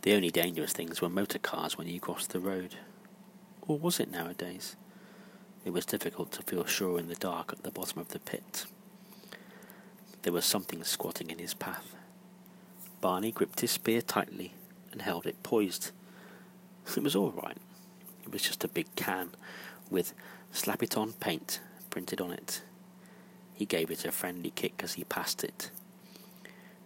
The 0.01 0.15
only 0.15 0.31
dangerous 0.31 0.73
things 0.73 1.03
were 1.03 1.07
motor 1.07 1.37
cars 1.37 1.77
when 1.77 1.87
you 1.87 1.99
crossed 1.99 2.31
the 2.31 2.39
road. 2.39 2.77
Or 3.61 3.77
was 3.77 3.99
it 3.99 4.09
nowadays? 4.09 4.75
It 5.65 5.69
was 5.69 5.85
difficult 5.85 6.31
to 6.31 6.41
feel 6.41 6.65
sure 6.65 6.97
in 6.97 7.09
the 7.09 7.13
dark 7.13 7.53
at 7.53 7.61
the 7.61 7.69
bottom 7.69 7.99
of 7.99 8.07
the 8.07 8.17
pit. 8.17 8.65
There 10.23 10.33
was 10.33 10.45
something 10.45 10.83
squatting 10.83 11.29
in 11.29 11.37
his 11.37 11.53
path. 11.53 11.95
Barney 13.01 13.31
gripped 13.31 13.61
his 13.61 13.69
spear 13.69 14.01
tightly 14.01 14.55
and 14.91 15.03
held 15.03 15.27
it 15.27 15.43
poised. 15.43 15.91
It 16.97 17.03
was 17.03 17.15
all 17.15 17.33
right. 17.43 17.57
It 18.23 18.31
was 18.31 18.41
just 18.41 18.63
a 18.63 18.67
big 18.67 18.87
can 18.95 19.29
with 19.91 20.15
Slap 20.51 20.81
It 20.81 20.97
On 20.97 21.13
paint 21.13 21.59
printed 21.91 22.19
on 22.19 22.31
it. 22.31 22.63
He 23.59 23.65
gave 23.65 23.91
it 23.91 24.05
a 24.05 24.11
friendly 24.13 24.51
kick 24.51 24.79
as 24.85 24.93
he 24.93 25.03
passed 25.03 25.43
it. 25.43 25.69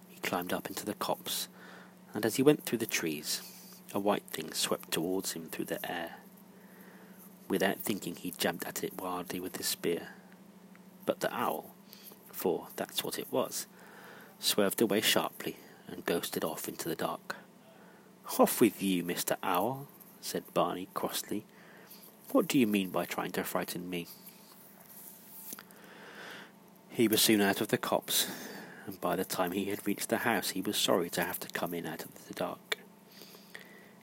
He 0.10 0.20
climbed 0.22 0.52
up 0.52 0.70
into 0.70 0.88
the 0.88 0.96
copse, 0.96 1.48
and 2.16 2.26
as 2.26 2.38
he 2.38 2.42
went 2.42 2.66
through 2.66 2.80
the 2.80 2.88
trees, 2.88 3.44
a 3.94 4.00
white 4.00 4.24
thing 4.32 4.52
swept 4.54 4.90
towards 4.90 5.34
him 5.34 5.50
through 5.50 5.66
the 5.66 5.92
air. 5.92 6.16
Without 7.48 7.78
thinking, 7.78 8.16
he 8.16 8.32
jabbed 8.32 8.66
at 8.66 8.84
it 8.84 9.00
wildly 9.00 9.40
with 9.40 9.58
his 9.58 9.68
spear. 9.68 10.08
But 11.06 11.20
the 11.20 11.32
owl, 11.32 11.76
for 12.32 12.70
that's 12.76 13.04
what 13.04 13.20
it 13.20 13.32
was, 13.32 13.68
swerved 14.40 14.82
away 14.82 15.02
sharply 15.02 15.58
and 15.88 16.04
ghosted 16.04 16.44
off 16.44 16.68
into 16.68 16.90
the 16.90 16.96
dark. 16.96 17.36
Off 18.40 18.60
with 18.60 18.82
you, 18.82 19.04
Mr. 19.04 19.38
Owl, 19.44 19.88
said 20.22 20.44
Barney 20.56 20.88
crossly. 20.96 21.46
What 22.32 22.48
do 22.48 22.58
you 22.58 22.66
mean 22.66 22.90
by 22.90 23.06
trying 23.06 23.32
to 23.34 23.44
frighten 23.44 23.92
me? 23.92 24.08
He 26.94 27.08
was 27.08 27.24
soon 27.24 27.42
out 27.42 27.60
of 27.60 27.70
the 27.70 27.80
copse, 27.80 28.28
and 28.86 29.02
by 29.02 29.16
the 29.16 29.26
time 29.26 29.54
he 29.54 29.66
had 29.66 29.88
reached 29.88 30.10
the 30.10 30.20
house 30.20 30.52
he 30.52 30.62
was 30.62 30.78
sorry 30.78 31.10
to 31.10 31.24
have 31.24 31.40
to 31.40 31.50
come 31.50 31.74
in 31.74 31.88
out 31.88 32.06
of 32.06 32.28
the 32.28 32.36
dark. 32.36 32.78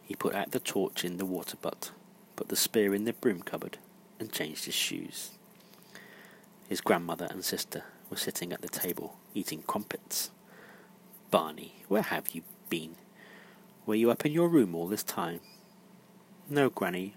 He 0.04 0.16
put 0.16 0.34
out 0.34 0.50
the 0.50 0.58
torch 0.58 1.04
in 1.04 1.16
the 1.16 1.24
water 1.24 1.56
butt, 1.56 1.92
put 2.34 2.48
the 2.48 2.56
spear 2.56 2.92
in 2.92 3.04
the 3.04 3.12
broom 3.12 3.42
cupboard, 3.42 3.78
and 4.18 4.32
changed 4.32 4.64
his 4.64 4.74
shoes. 4.74 5.30
His 6.68 6.80
grandmother 6.80 7.28
and 7.30 7.44
sister 7.44 7.84
were 8.10 8.16
sitting 8.16 8.52
at 8.52 8.60
the 8.60 8.68
table 8.68 9.16
eating 9.34 9.62
crumpets. 9.62 10.30
Barney, 11.30 11.84
where 11.86 12.02
have 12.02 12.30
you 12.34 12.42
been? 12.70 12.96
Were 13.86 13.94
you 13.94 14.10
up 14.10 14.26
in 14.26 14.32
your 14.32 14.48
room 14.48 14.74
all 14.74 14.88
this 14.88 15.04
time? 15.04 15.38
No, 16.48 16.68
Granny. 16.68 17.14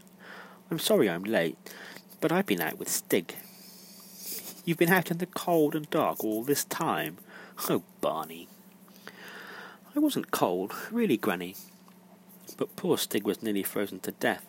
I'm 0.69 0.77
sorry 0.77 1.09
I'm 1.09 1.23
late, 1.23 1.57
but 2.21 2.31
I've 2.31 2.45
been 2.45 2.61
out 2.61 2.77
with 2.77 2.89
Stig. 2.89 3.33
You've 4.65 4.77
been 4.77 4.93
out 4.93 5.11
in 5.11 5.17
the 5.17 5.25
cold 5.25 5.75
and 5.75 5.89
dark 5.89 6.23
all 6.23 6.41
this 6.41 6.63
time? 6.63 7.17
Oh, 7.69 7.83
Barney. 7.99 8.47
I 9.93 9.99
wasn't 9.99 10.31
cold, 10.31 10.73
really, 10.89 11.17
Granny. 11.17 11.55
But 12.55 12.77
poor 12.77 12.97
Stig 12.97 13.25
was 13.25 13.43
nearly 13.43 13.63
frozen 13.63 13.99
to 14.01 14.11
death, 14.13 14.45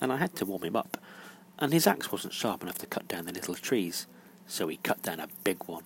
and 0.00 0.12
I 0.12 0.16
had 0.16 0.34
to 0.36 0.44
warm 0.44 0.64
him 0.64 0.74
up, 0.74 1.00
and 1.60 1.72
his 1.72 1.86
axe 1.86 2.10
wasn't 2.10 2.34
sharp 2.34 2.62
enough 2.62 2.78
to 2.78 2.86
cut 2.86 3.06
down 3.06 3.26
the 3.26 3.32
little 3.32 3.54
trees, 3.54 4.08
so 4.48 4.66
he 4.66 4.78
cut 4.78 5.02
down 5.02 5.20
a 5.20 5.28
big 5.44 5.62
one, 5.66 5.84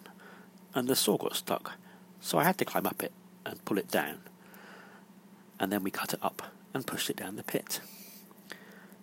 and 0.75 0.89
the 0.89 0.97
saw 0.97 1.19
got 1.19 1.37
stuck, 1.37 1.73
so 2.19 2.39
I 2.39 2.45
had 2.45 2.57
to 2.59 2.65
climb 2.65 2.87
up 2.87 3.03
it 3.03 3.13
and 3.45 3.63
pull 3.67 3.77
it 3.77 3.91
down. 3.91 4.21
And 5.59 5.71
then 5.71 5.83
we 5.83 5.91
cut 5.91 6.15
it 6.15 6.21
up 6.23 6.43
and 6.73 6.87
pushed 6.87 7.11
it 7.11 7.17
down 7.17 7.37
the 7.37 7.43
pit. 7.43 7.81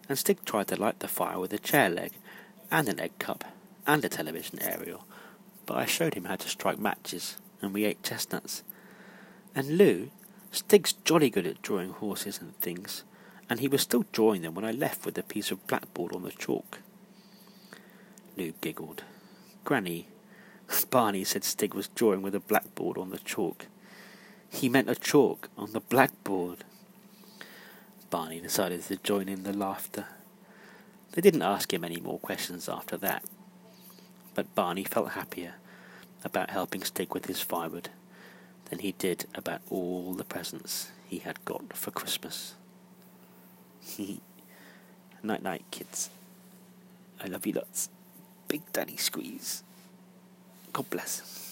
And 0.09 0.17
Stig 0.17 0.43
tried 0.45 0.69
to 0.69 0.81
light 0.81 0.99
the 0.99 1.07
fire 1.07 1.37
with 1.37 1.53
a 1.53 1.59
chair 1.59 1.89
leg 1.89 2.13
and 2.71 2.89
an 2.89 2.99
egg 2.99 3.19
cup 3.19 3.43
and 3.87 4.03
a 4.05 4.09
television 4.09 4.61
aerial, 4.61 5.05
but 5.65 5.77
I 5.77 5.85
showed 5.85 6.13
him 6.13 6.25
how 6.25 6.35
to 6.35 6.49
strike 6.49 6.77
matches, 6.77 7.37
and 7.61 7.73
we 7.73 7.85
ate 7.85 8.03
chestnuts. 8.03 8.63
And 9.55 9.77
Lou, 9.77 10.11
Stig's 10.51 10.93
jolly 10.93 11.29
good 11.29 11.47
at 11.47 11.61
drawing 11.61 11.91
horses 11.91 12.39
and 12.39 12.55
things, 12.59 13.03
and 13.49 13.59
he 13.59 13.67
was 13.67 13.81
still 13.81 14.05
drawing 14.11 14.41
them 14.41 14.53
when 14.53 14.65
I 14.65 14.71
left 14.71 15.05
with 15.05 15.17
a 15.17 15.23
piece 15.23 15.51
of 15.51 15.65
blackboard 15.67 16.13
on 16.13 16.23
the 16.23 16.31
chalk. 16.31 16.79
Lou 18.35 18.53
giggled. 18.61 19.03
Granny, 19.63 20.07
Barney 20.89 21.23
said 21.23 21.43
Stig 21.43 21.73
was 21.73 21.87
drawing 21.87 22.21
with 22.21 22.35
a 22.35 22.39
blackboard 22.39 22.97
on 22.97 23.09
the 23.09 23.19
chalk. 23.19 23.67
He 24.49 24.69
meant 24.69 24.89
a 24.89 24.95
chalk 24.95 25.49
on 25.57 25.71
the 25.71 25.79
blackboard. 25.79 26.63
Barney 28.09 28.39
decided 28.39 28.83
to 28.83 28.95
join 28.97 29.27
in 29.27 29.43
the 29.43 29.53
laughter. 29.53 30.05
They 31.11 31.21
didn't 31.21 31.41
ask 31.41 31.73
him 31.73 31.83
any 31.83 31.99
more 31.99 32.19
questions 32.19 32.69
after 32.69 32.95
that, 32.97 33.23
but 34.37 34.53
Barney 34.53 34.83
felt 34.83 35.13
happier 35.13 35.55
about 36.23 36.51
helping 36.51 36.83
Stig 36.83 37.11
with 37.11 37.25
his 37.25 37.41
firewood 37.41 37.89
than 38.69 38.77
he 38.77 38.91
did 38.91 39.25
about 39.33 39.61
all 39.71 40.13
the 40.13 40.23
presents 40.23 40.91
he 41.07 41.17
had 41.17 41.43
got 41.43 41.75
for 41.75 41.89
Christmas. 41.89 42.53
Night 45.23 45.41
night, 45.41 45.65
kids. 45.71 46.11
I 47.19 47.25
love 47.25 47.47
you 47.47 47.53
lots. 47.53 47.89
Big 48.47 48.61
Daddy 48.71 48.95
Squeeze. 48.95 49.63
God 50.71 50.87
bless. 50.91 51.46